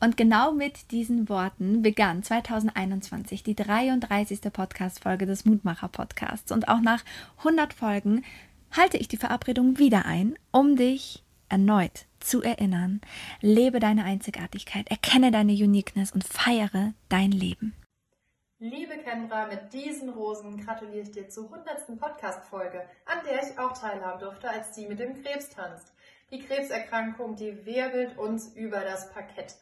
Und 0.00 0.16
genau 0.16 0.52
mit 0.52 0.90
diesen 0.92 1.28
Worten 1.28 1.82
begann 1.82 2.22
2021 2.22 3.42
die 3.42 3.54
33. 3.54 4.40
Podcast-Folge 4.50 5.26
des 5.26 5.44
Mutmacher-Podcasts. 5.44 6.52
Und 6.52 6.68
auch 6.68 6.80
nach 6.80 7.04
100 7.38 7.74
Folgen 7.74 8.24
halte 8.70 8.96
ich 8.96 9.08
die 9.08 9.18
Verabredung 9.18 9.78
wieder 9.78 10.06
ein, 10.06 10.36
um 10.52 10.76
dich 10.76 11.22
erneut 11.50 12.06
zu 12.18 12.42
erinnern. 12.42 13.02
Lebe 13.42 13.78
deine 13.78 14.04
Einzigartigkeit, 14.04 14.88
erkenne 14.88 15.30
deine 15.30 15.52
Uniqueness 15.52 16.12
und 16.12 16.24
feiere 16.24 16.94
dein 17.10 17.32
Leben. 17.32 17.74
Liebe 18.62 18.98
Kendra, 18.98 19.46
mit 19.46 19.72
diesen 19.72 20.10
Rosen 20.10 20.62
gratuliere 20.62 21.00
ich 21.00 21.10
dir 21.10 21.30
zur 21.30 21.44
100. 21.44 21.98
Podcast-Folge, 21.98 22.86
an 23.06 23.24
der 23.24 23.42
ich 23.42 23.58
auch 23.58 23.72
teilhaben 23.72 24.20
durfte, 24.20 24.50
als 24.50 24.74
sie 24.74 24.86
mit 24.86 25.00
dem 25.00 25.22
Krebs 25.22 25.48
tanzt. 25.48 25.94
Die 26.30 26.40
Krebserkrankung, 26.40 27.36
die 27.36 27.64
wirbelt 27.64 28.18
uns 28.18 28.54
über 28.54 28.80
das 28.80 29.10
Parkett. 29.14 29.56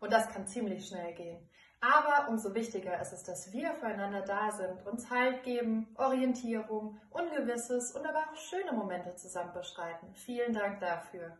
Und 0.00 0.12
das 0.12 0.28
kann 0.28 0.46
ziemlich 0.46 0.86
schnell 0.86 1.14
gehen. 1.14 1.48
Aber 1.80 2.28
umso 2.28 2.54
wichtiger 2.54 3.00
ist 3.00 3.14
es, 3.14 3.22
dass 3.22 3.54
wir 3.54 3.72
füreinander 3.76 4.20
da 4.20 4.50
sind, 4.50 4.86
uns 4.86 5.08
Halt 5.08 5.44
geben, 5.44 5.88
Orientierung, 5.96 7.00
Ungewisses 7.08 7.92
und 7.92 8.06
aber 8.06 8.18
auch 8.18 8.36
schöne 8.36 8.72
Momente 8.72 9.14
zusammen 9.14 9.54
bestreiten. 9.54 10.12
Vielen 10.12 10.52
Dank 10.52 10.78
dafür. 10.78 11.38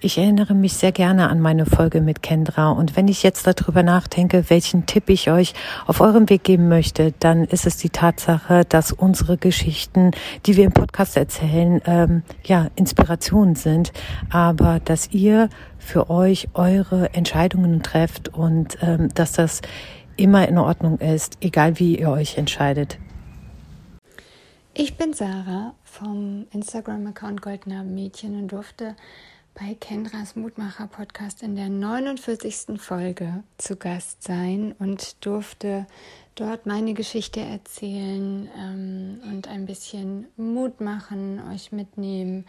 Ich 0.00 0.18
erinnere 0.18 0.54
mich 0.54 0.74
sehr 0.74 0.92
gerne 0.92 1.30
an 1.30 1.40
meine 1.40 1.64
Folge 1.64 2.02
mit 2.02 2.22
Kendra 2.22 2.70
und 2.72 2.94
wenn 2.94 3.08
ich 3.08 3.22
jetzt 3.22 3.46
darüber 3.46 3.82
nachdenke, 3.82 4.50
welchen 4.50 4.84
Tipp 4.84 5.08
ich 5.08 5.30
euch 5.30 5.54
auf 5.86 6.02
eurem 6.02 6.28
Weg 6.28 6.44
geben 6.44 6.68
möchte, 6.68 7.14
dann 7.20 7.44
ist 7.44 7.64
es 7.64 7.78
die 7.78 7.88
Tatsache, 7.88 8.66
dass 8.68 8.92
unsere 8.92 9.38
Geschichten, 9.38 10.10
die 10.44 10.56
wir 10.56 10.66
im 10.66 10.72
Podcast 10.72 11.16
erzählen, 11.16 11.80
ähm, 11.86 12.22
ja 12.44 12.68
Inspirationen 12.76 13.54
sind, 13.54 13.92
aber 14.28 14.78
dass 14.78 15.10
ihr 15.12 15.48
für 15.78 16.10
euch 16.10 16.48
eure 16.52 17.14
Entscheidungen 17.14 17.82
trefft 17.82 18.28
und 18.28 18.76
ähm, 18.82 19.08
dass 19.14 19.32
das 19.32 19.62
immer 20.18 20.46
in 20.46 20.58
Ordnung 20.58 20.98
ist, 20.98 21.38
egal 21.40 21.78
wie 21.78 21.98
ihr 21.98 22.10
euch 22.10 22.36
entscheidet. 22.36 22.98
Ich 24.74 24.96
bin 24.96 25.14
Sarah 25.14 25.74
vom 25.84 26.46
Instagram-Account 26.50 27.40
Goldener 27.40 27.84
Mädchen 27.84 28.36
und 28.36 28.48
durfte 28.48 28.96
bei 29.54 29.74
Kendras 29.74 30.34
Mutmacher 30.34 30.88
Podcast 30.88 31.42
in 31.44 31.54
der 31.54 31.68
49. 31.68 32.80
Folge 32.80 33.44
zu 33.56 33.76
Gast 33.76 34.24
sein 34.24 34.74
und 34.80 35.24
durfte 35.24 35.86
dort 36.34 36.66
meine 36.66 36.92
Geschichte 36.92 37.40
erzählen 37.40 38.48
ähm, 38.58 39.20
und 39.30 39.46
ein 39.46 39.66
bisschen 39.66 40.26
Mut 40.36 40.80
machen, 40.80 41.40
euch 41.52 41.70
mitnehmen, 41.70 42.46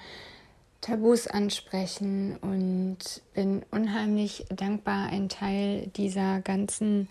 Tabus 0.82 1.28
ansprechen 1.28 2.38
und 2.38 2.98
bin 3.36 3.64
unheimlich 3.70 4.46
dankbar, 4.50 5.10
ein 5.10 5.30
Teil 5.30 5.88
dieser 5.96 6.42
ganzen 6.42 7.08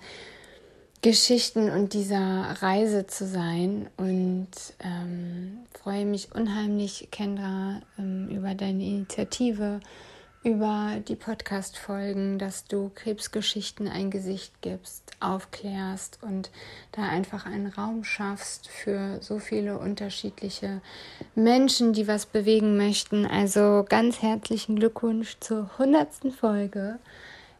Geschichten 1.04 1.68
und 1.68 1.92
dieser 1.92 2.62
Reise 2.62 3.06
zu 3.06 3.26
sein 3.26 3.90
und 3.98 4.48
ähm, 4.82 5.58
freue 5.78 6.06
mich 6.06 6.34
unheimlich, 6.34 7.08
Kendra, 7.10 7.82
ähm, 7.98 8.30
über 8.30 8.54
deine 8.54 8.82
Initiative, 8.82 9.80
über 10.44 10.92
die 11.06 11.14
Podcast-Folgen, 11.14 12.38
dass 12.38 12.64
du 12.64 12.90
Krebsgeschichten 12.94 13.86
ein 13.86 14.10
Gesicht 14.10 14.62
gibst, 14.62 15.02
aufklärst 15.20 16.20
und 16.22 16.50
da 16.92 17.02
einfach 17.02 17.44
einen 17.44 17.66
Raum 17.66 18.02
schaffst 18.02 18.68
für 18.68 19.18
so 19.20 19.38
viele 19.38 19.78
unterschiedliche 19.78 20.80
Menschen, 21.34 21.92
die 21.92 22.08
was 22.08 22.24
bewegen 22.24 22.78
möchten. 22.78 23.26
Also 23.26 23.84
ganz 23.86 24.22
herzlichen 24.22 24.76
Glückwunsch 24.76 25.36
zur 25.38 25.68
hundertsten 25.76 26.32
Folge. 26.32 26.98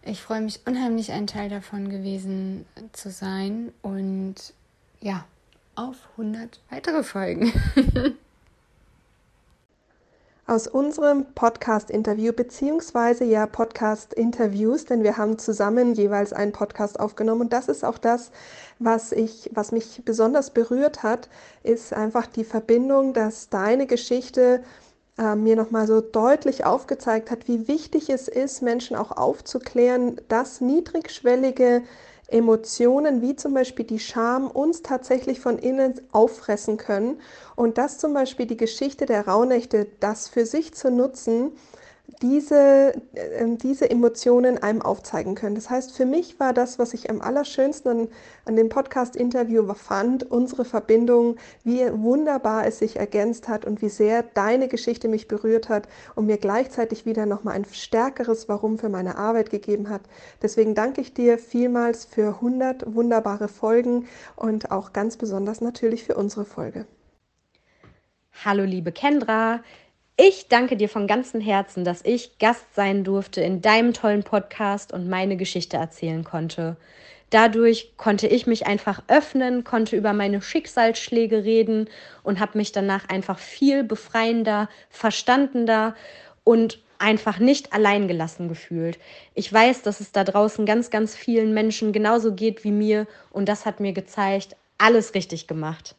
Ich 0.07 0.21
freue 0.21 0.43
mich 0.43 0.61
unheimlich, 0.67 1.12
ein 1.12 1.27
Teil 1.27 1.49
davon 1.49 1.88
gewesen 1.88 2.67
zu 2.93 3.11
sein 3.11 3.73
und 3.81 4.35
ja, 5.01 5.25
auf 5.77 5.97
100 6.19 6.61
weitere 6.69 7.03
Folgen. 7.03 7.51
Aus 10.47 10.67
unserem 10.67 11.25
Podcast-Interview, 11.35 12.35
beziehungsweise 12.35 13.25
ja 13.25 13.47
Podcast-Interviews, 13.47 14.85
denn 14.85 15.03
wir 15.05 15.17
haben 15.17 15.38
zusammen 15.38 15.95
jeweils 15.95 16.35
einen 16.35 16.53
Podcast 16.53 17.01
aufgenommen. 17.01 17.40
Und 17.40 17.55
das 17.55 17.69
ist 17.69 17.83
auch 17.83 17.97
das, 17.97 18.31
was 18.79 19.11
ich, 19.11 19.49
was 19.55 19.73
mich 19.73 20.03
besonders 20.05 20.51
berührt 20.51 21.03
hat, 21.03 21.31
ist 21.62 21.95
einfach 21.95 22.27
die 22.27 22.45
Verbindung, 22.45 23.14
dass 23.14 23.49
deine 23.49 23.87
Geschichte 23.87 24.62
äh, 25.18 25.35
mir 25.37 25.57
nochmal 25.57 25.87
so 25.87 26.00
deutlich 26.00 26.64
aufgezeigt 26.64 27.31
hat, 27.31 27.48
wie 27.48 27.68
wichtig 27.68 28.11
es 28.11 28.29
ist, 28.29 28.62
Menschen 28.62 28.96
auch 28.96 29.12
aufzuklären, 29.12 30.20
dass 30.29 30.61
niedrigschwellige 30.61 31.83
Emotionen 32.29 33.22
wie 33.22 33.37
zum 33.37 33.55
Beispiel 33.55 33.85
die 33.85 33.98
Scham 33.98 34.50
uns 34.50 34.83
tatsächlich 34.83 35.40
von 35.40 35.59
innen 35.59 36.00
auffressen 36.11 36.79
können. 36.79 37.20
Und 37.55 37.79
dass 37.79 37.98
zum 37.98 38.14
Beispiel 38.14 38.46
die 38.46 38.57
Geschichte 38.57 39.07
der 39.07 39.29
Rauhnächte, 39.29 39.87
das 40.00 40.29
für 40.29 40.46
sich 40.46 40.74
zu 40.74 40.90
nutzen, 40.90 41.53
diese, 42.22 42.94
äh, 43.14 43.46
diese 43.57 43.90
Emotionen 43.90 44.62
einem 44.62 44.83
aufzeigen 44.83 45.35
können. 45.35 45.55
Das 45.55 45.70
heißt, 45.70 45.96
für 45.96 46.07
mich 46.07 46.38
war 46.40 46.53
das, 46.53 46.79
was 46.79 46.94
ich 46.94 47.11
am 47.11 47.20
allerschönsten 47.20 47.90
an, 47.90 48.09
an 48.44 48.57
dem 48.57 48.68
Podcast-Interview 48.68 49.72
fand, 49.74 50.31
unsere 50.31 50.64
Verbindung, 50.64 51.37
wie 51.62 51.81
wunderbar 51.92 52.66
es 52.66 52.79
sich 52.79 52.96
ergänzt 52.96 53.48
hat 53.48 53.64
und 53.64 53.83
wie 53.83 53.88
sehr 53.88 54.22
deine 54.22 54.68
Geschichte 54.68 55.09
mich 55.09 55.29
berührt 55.29 55.68
hat 55.68 55.88
und 56.14 56.27
mir 56.27 56.38
gleichzeitig 56.38 57.07
wieder 57.07 57.27
nochmal 57.27 57.55
ein 57.55 57.64
stärkeres 57.64 58.48
Warum 58.48 58.79
für 58.79 58.88
meine 58.88 59.16
Arbeit 59.16 59.50
gegeben 59.50 59.88
hat. 59.88 60.03
Deswegen 60.42 60.74
danke 60.74 61.00
ich 61.00 61.14
dir 61.14 61.38
vielmals 61.38 62.05
für 62.05 62.29
100 62.29 62.94
wunderbare 62.94 63.48
Folgen 63.48 64.07
und 64.37 64.70
auch 64.70 64.92
ganz 64.92 65.16
besonders 65.16 65.61
natürlich 65.61 66.05
für 66.05 66.14
unsere 66.14 66.44
Folge. 66.44 66.87
Hallo 68.44 68.64
liebe 68.64 68.90
Kendra, 68.92 69.62
ich 70.16 70.48
danke 70.48 70.77
dir 70.77 70.88
von 70.88 71.07
ganzem 71.07 71.40
Herzen, 71.40 71.85
dass 71.85 72.05
ich 72.05 72.38
Gast 72.38 72.74
sein 72.74 73.03
durfte 73.03 73.40
in 73.40 73.62
deinem 73.62 73.92
tollen 73.92 74.22
Podcast 74.22 74.92
und 74.92 75.09
meine 75.09 75.37
Geschichte 75.37 75.77
erzählen 75.77 76.22
konnte. 76.22 76.77
Dadurch 77.31 77.94
konnte 77.96 78.29
ich 78.29 78.46
mich 78.46 78.66
einfach 78.66 79.03
öffnen, 79.09 79.64
konnte 79.64 79.96
über 79.96 80.12
meine 80.12 80.40
Schicksalsschläge 80.40 81.42
reden 81.42 81.88
und 82.22 82.38
habe 82.38 82.59
mich 82.59 82.70
danach 82.70 83.09
einfach 83.09 83.40
viel 83.40 83.83
befreiender, 83.83 84.68
verstandender 84.88 85.96
und 86.44 86.79
einfach 86.98 87.40
nicht 87.40 87.72
alleingelassen 87.72 88.48
gefühlt. 88.48 89.00
Ich 89.35 89.53
weiß, 89.53 89.83
dass 89.83 89.98
es 89.98 90.12
da 90.12 90.22
draußen 90.22 90.64
ganz, 90.64 90.90
ganz 90.90 91.16
vielen 91.16 91.55
Menschen 91.55 91.92
genauso 91.92 92.35
geht 92.35 92.62
wie 92.62 92.70
mir 92.70 93.09
und 93.31 93.48
das 93.48 93.66
hat 93.66 93.81
mir 93.81 93.92
gezeigt, 93.92 94.55
alles 94.79 95.14
richtig 95.14 95.48
gemacht 95.48 95.96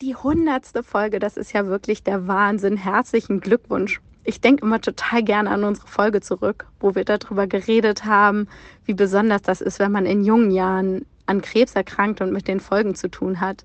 die 0.00 0.14
hundertste 0.14 0.82
Folge, 0.82 1.18
das 1.18 1.36
ist 1.36 1.52
ja 1.52 1.66
wirklich 1.66 2.02
der 2.02 2.26
Wahnsinn. 2.26 2.76
Herzlichen 2.76 3.40
Glückwunsch. 3.40 4.00
Ich 4.24 4.40
denke 4.40 4.64
immer 4.64 4.80
total 4.80 5.22
gerne 5.22 5.50
an 5.50 5.64
unsere 5.64 5.86
Folge 5.86 6.20
zurück, 6.20 6.66
wo 6.80 6.94
wir 6.94 7.04
darüber 7.04 7.46
geredet 7.46 8.04
haben, 8.04 8.48
wie 8.84 8.94
besonders 8.94 9.42
das 9.42 9.60
ist, 9.60 9.78
wenn 9.78 9.92
man 9.92 10.04
in 10.04 10.24
jungen 10.24 10.50
Jahren 10.50 11.06
an 11.26 11.40
Krebs 11.40 11.74
erkrankt 11.74 12.20
und 12.20 12.32
mit 12.32 12.48
den 12.48 12.60
Folgen 12.60 12.94
zu 12.94 13.08
tun 13.08 13.40
hat. 13.40 13.64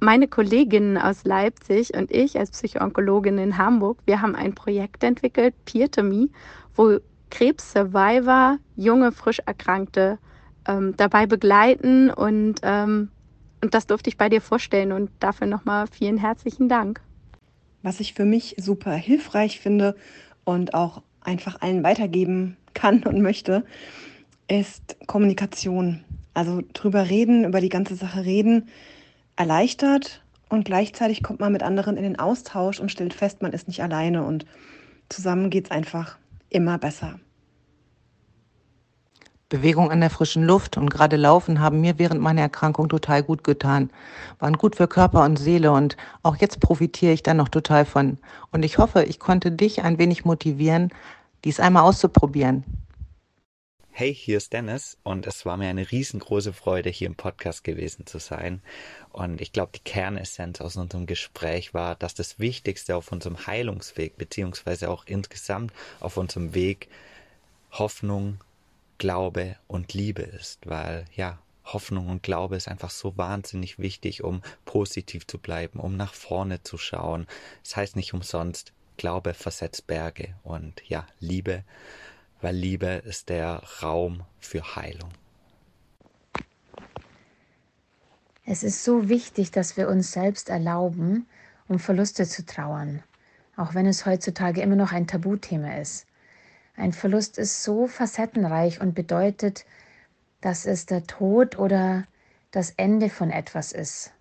Meine 0.00 0.28
Kolleginnen 0.28 0.96
aus 0.96 1.24
Leipzig 1.24 1.94
und 1.96 2.12
ich 2.12 2.38
als 2.38 2.50
Psychoonkologin 2.50 3.38
in 3.38 3.58
Hamburg, 3.58 3.98
wir 4.04 4.20
haben 4.20 4.36
ein 4.36 4.54
Projekt 4.54 5.02
entwickelt, 5.02 5.54
Peer 5.64 5.90
to 5.90 6.02
Me, 6.02 6.28
wo 6.76 6.98
Krebs-Survivor, 7.30 8.58
junge, 8.76 9.10
frisch 9.10 9.40
Erkrankte 9.44 10.18
ähm, 10.66 10.94
dabei 10.96 11.26
begleiten 11.26 12.10
und 12.10 12.60
ähm, 12.62 13.10
und 13.62 13.74
das 13.74 13.86
durfte 13.86 14.10
ich 14.10 14.16
bei 14.16 14.28
dir 14.28 14.40
vorstellen 14.40 14.92
und 14.92 15.10
dafür 15.20 15.46
nochmal 15.46 15.86
vielen 15.86 16.18
herzlichen 16.18 16.68
Dank. 16.68 17.00
Was 17.82 18.00
ich 18.00 18.14
für 18.14 18.24
mich 18.24 18.56
super 18.58 18.92
hilfreich 18.92 19.60
finde 19.60 19.96
und 20.44 20.74
auch 20.74 21.02
einfach 21.20 21.60
allen 21.60 21.82
weitergeben 21.82 22.56
kann 22.74 23.02
und 23.04 23.20
möchte, 23.20 23.64
ist 24.48 24.96
Kommunikation. 25.06 26.04
Also 26.34 26.62
drüber 26.72 27.10
reden, 27.10 27.44
über 27.44 27.60
die 27.60 27.68
ganze 27.68 27.96
Sache 27.96 28.24
reden, 28.24 28.68
erleichtert 29.36 30.22
und 30.48 30.64
gleichzeitig 30.64 31.22
kommt 31.22 31.40
man 31.40 31.52
mit 31.52 31.62
anderen 31.62 31.96
in 31.96 32.04
den 32.04 32.18
Austausch 32.18 32.80
und 32.80 32.90
stellt 32.90 33.12
fest, 33.12 33.42
man 33.42 33.52
ist 33.52 33.68
nicht 33.68 33.82
alleine 33.82 34.24
und 34.24 34.46
zusammen 35.08 35.50
geht 35.50 35.66
es 35.66 35.70
einfach 35.70 36.18
immer 36.48 36.78
besser. 36.78 37.18
Bewegung 39.48 39.90
an 39.90 40.00
der 40.00 40.10
frischen 40.10 40.44
Luft 40.44 40.76
und 40.76 40.90
gerade 40.90 41.16
Laufen 41.16 41.60
haben 41.60 41.80
mir 41.80 41.98
während 41.98 42.20
meiner 42.20 42.42
Erkrankung 42.42 42.90
total 42.90 43.22
gut 43.22 43.44
getan. 43.44 43.88
Waren 44.38 44.58
gut 44.58 44.76
für 44.76 44.88
Körper 44.88 45.24
und 45.24 45.38
Seele 45.38 45.72
und 45.72 45.96
auch 46.22 46.36
jetzt 46.36 46.60
profitiere 46.60 47.12
ich 47.12 47.22
da 47.22 47.32
noch 47.32 47.48
total 47.48 47.86
von. 47.86 48.18
Und 48.52 48.62
ich 48.62 48.76
hoffe, 48.76 49.04
ich 49.04 49.18
konnte 49.18 49.50
dich 49.50 49.82
ein 49.82 49.98
wenig 49.98 50.26
motivieren, 50.26 50.90
dies 51.44 51.60
einmal 51.60 51.84
auszuprobieren. 51.84 52.64
Hey, 53.90 54.14
hier 54.14 54.36
ist 54.36 54.52
Dennis 54.52 54.98
und 55.02 55.26
es 55.26 55.46
war 55.46 55.56
mir 55.56 55.68
eine 55.68 55.90
riesengroße 55.90 56.52
Freude, 56.52 56.90
hier 56.90 57.06
im 57.06 57.16
Podcast 57.16 57.64
gewesen 57.64 58.06
zu 58.06 58.18
sein. 58.18 58.60
Und 59.12 59.40
ich 59.40 59.52
glaube, 59.52 59.72
die 59.74 59.80
Kernessenz 59.80 60.60
aus 60.60 60.76
unserem 60.76 61.06
Gespräch 61.06 61.72
war, 61.72 61.96
dass 61.96 62.14
das 62.14 62.38
Wichtigste 62.38 62.94
auf 62.94 63.10
unserem 63.10 63.46
Heilungsweg, 63.46 64.18
beziehungsweise 64.18 64.90
auch 64.90 65.04
insgesamt 65.06 65.72
auf 66.00 66.18
unserem 66.18 66.54
Weg 66.54 66.88
Hoffnung, 67.72 68.38
Glaube 68.98 69.56
und 69.66 69.94
Liebe 69.94 70.22
ist, 70.22 70.68
weil 70.68 71.04
ja, 71.14 71.38
Hoffnung 71.64 72.08
und 72.08 72.22
Glaube 72.22 72.56
ist 72.56 72.68
einfach 72.68 72.90
so 72.90 73.16
wahnsinnig 73.16 73.78
wichtig, 73.78 74.24
um 74.24 74.42
positiv 74.64 75.26
zu 75.26 75.38
bleiben, 75.38 75.80
um 75.80 75.96
nach 75.96 76.14
vorne 76.14 76.62
zu 76.62 76.78
schauen. 76.78 77.26
Es 77.62 77.70
das 77.70 77.76
heißt 77.76 77.96
nicht 77.96 78.14
umsonst, 78.14 78.72
Glaube 78.96 79.34
versetzt 79.34 79.86
Berge 79.86 80.34
und 80.42 80.82
ja, 80.88 81.06
Liebe, 81.20 81.62
weil 82.40 82.56
Liebe 82.56 82.86
ist 82.86 83.28
der 83.28 83.62
Raum 83.82 84.24
für 84.40 84.76
Heilung. 84.76 85.10
Es 88.44 88.62
ist 88.62 88.82
so 88.82 89.08
wichtig, 89.08 89.50
dass 89.50 89.76
wir 89.76 89.88
uns 89.88 90.10
selbst 90.12 90.48
erlauben, 90.48 91.26
um 91.68 91.78
Verluste 91.78 92.26
zu 92.26 92.44
trauern, 92.44 93.02
auch 93.56 93.74
wenn 93.74 93.86
es 93.86 94.06
heutzutage 94.06 94.62
immer 94.62 94.76
noch 94.76 94.90
ein 94.90 95.06
Tabuthema 95.06 95.76
ist. 95.76 96.07
Ein 96.78 96.92
Verlust 96.92 97.38
ist 97.38 97.64
so 97.64 97.88
facettenreich 97.88 98.80
und 98.80 98.94
bedeutet, 98.94 99.66
dass 100.40 100.64
es 100.64 100.86
der 100.86 101.02
Tod 101.02 101.58
oder 101.58 102.04
das 102.52 102.70
Ende 102.70 103.10
von 103.10 103.30
etwas 103.30 103.72
ist. 103.72 104.12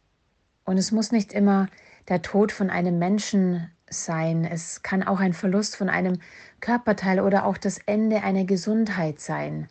Und 0.65 0.79
es 0.79 0.91
muss 0.91 1.11
nicht 1.11 1.33
immer 1.33 1.67
der 2.09 2.23
Tod 2.23 2.51
von 2.51 2.71
einem 2.71 2.97
Menschen 2.97 3.69
sein. 3.91 4.43
Es 4.43 4.81
kann 4.81 5.03
auch 5.03 5.19
ein 5.19 5.33
Verlust 5.33 5.75
von 5.75 5.87
einem 5.87 6.19
Körperteil 6.59 7.19
oder 7.19 7.45
auch 7.45 7.59
das 7.59 7.77
Ende 7.85 8.23
einer 8.23 8.43
Gesundheit 8.43 9.19
sein. 9.19 9.67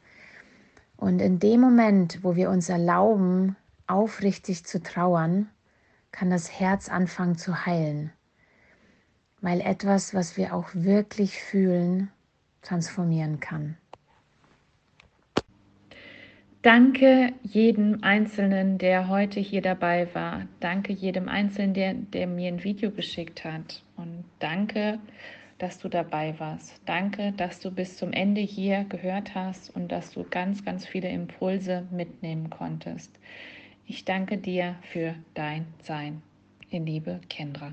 Und 0.96 1.20
in 1.20 1.40
dem 1.40 1.61
Moment, 1.61 2.22
wo 2.22 2.37
wir 2.37 2.51
uns 2.51 2.68
erlauben, 2.68 3.57
aufrichtig 3.88 4.64
zu 4.64 4.81
trauern, 4.81 5.51
kann 6.12 6.31
das 6.31 6.61
Herz 6.61 6.88
anfangen 6.88 7.37
zu 7.37 7.66
heilen. 7.66 8.12
Weil 9.40 9.61
etwas, 9.61 10.14
was 10.14 10.37
wir 10.37 10.55
auch 10.55 10.68
wirklich 10.72 11.42
fühlen, 11.42 12.12
transformieren 12.66 13.40
kann. 13.40 13.76
Danke 16.62 17.33
jedem 17.44 18.02
Einzelnen, 18.02 18.79
der 18.79 19.09
heute 19.09 19.38
hier 19.38 19.62
dabei 19.62 20.12
war. 20.14 20.48
Danke 20.59 20.92
jedem 20.92 21.29
Einzelnen, 21.29 21.74
der, 21.74 21.94
der 21.94 22.26
mir 22.26 22.48
ein 22.48 22.64
Video 22.64 22.90
geschickt 22.90 23.44
hat. 23.44 23.85
Und 23.96 24.24
danke, 24.40 24.98
dass 25.59 25.79
du 25.79 25.88
dabei 25.88 26.35
warst. 26.38 26.81
Danke, 26.85 27.33
dass 27.37 27.61
du 27.61 27.70
bis 27.70 27.96
zum 27.96 28.12
Ende 28.12 28.40
hier 28.40 28.85
gehört 28.85 29.37
hast 29.37 29.74
und 29.76 29.92
dass 29.92 30.11
du 30.11 30.24
ganz, 30.29 30.64
ganz 30.64 30.85
viele 30.85 31.09
Impulse 31.09 31.87
mitnehmen 31.92 32.50
konntest. 32.50 33.16
Ich 33.87 34.05
danke 34.05 34.37
dir 34.37 34.74
für 34.83 35.14
dein 35.35 35.66
Sein. 35.85 36.20
In 36.70 36.85
Liebe, 36.85 37.20
Kendra. 37.29 37.72